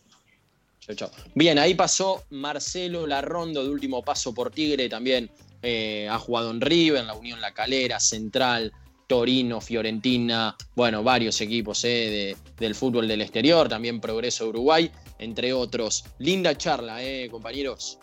Chao, 0.81 0.97
chao. 0.97 1.11
Bien, 1.35 1.59
ahí 1.59 1.75
pasó 1.75 2.25
Marcelo 2.31 3.07
Larrondo 3.07 3.63
de 3.63 3.71
último 3.71 4.03
paso 4.03 4.35
por 4.35 4.51
Tigre 4.51 4.89
también 4.89 5.31
eh, 5.63 6.09
ha 6.11 6.19
jugado 6.19 6.51
en 6.51 6.61
River, 6.61 7.01
en 7.01 7.07
la 7.07 7.15
Unión 7.15 7.41
La 7.41 7.53
Calera, 7.53 8.01
Central, 8.01 8.73
Torino, 9.07 9.61
Fiorentina, 9.61 10.57
bueno, 10.75 11.03
varios 11.03 11.41
equipos 11.41 11.85
eh, 11.85 12.37
del 12.59 12.75
fútbol 12.75 13.07
del 13.07 13.23
exterior, 13.23 13.69
también 13.69 14.01
Progreso 14.01 14.49
Uruguay, 14.49 14.91
entre 15.19 15.53
otros. 15.53 16.05
Linda 16.19 16.57
charla, 16.57 17.03
eh, 17.03 17.29
compañeros. 17.31 17.99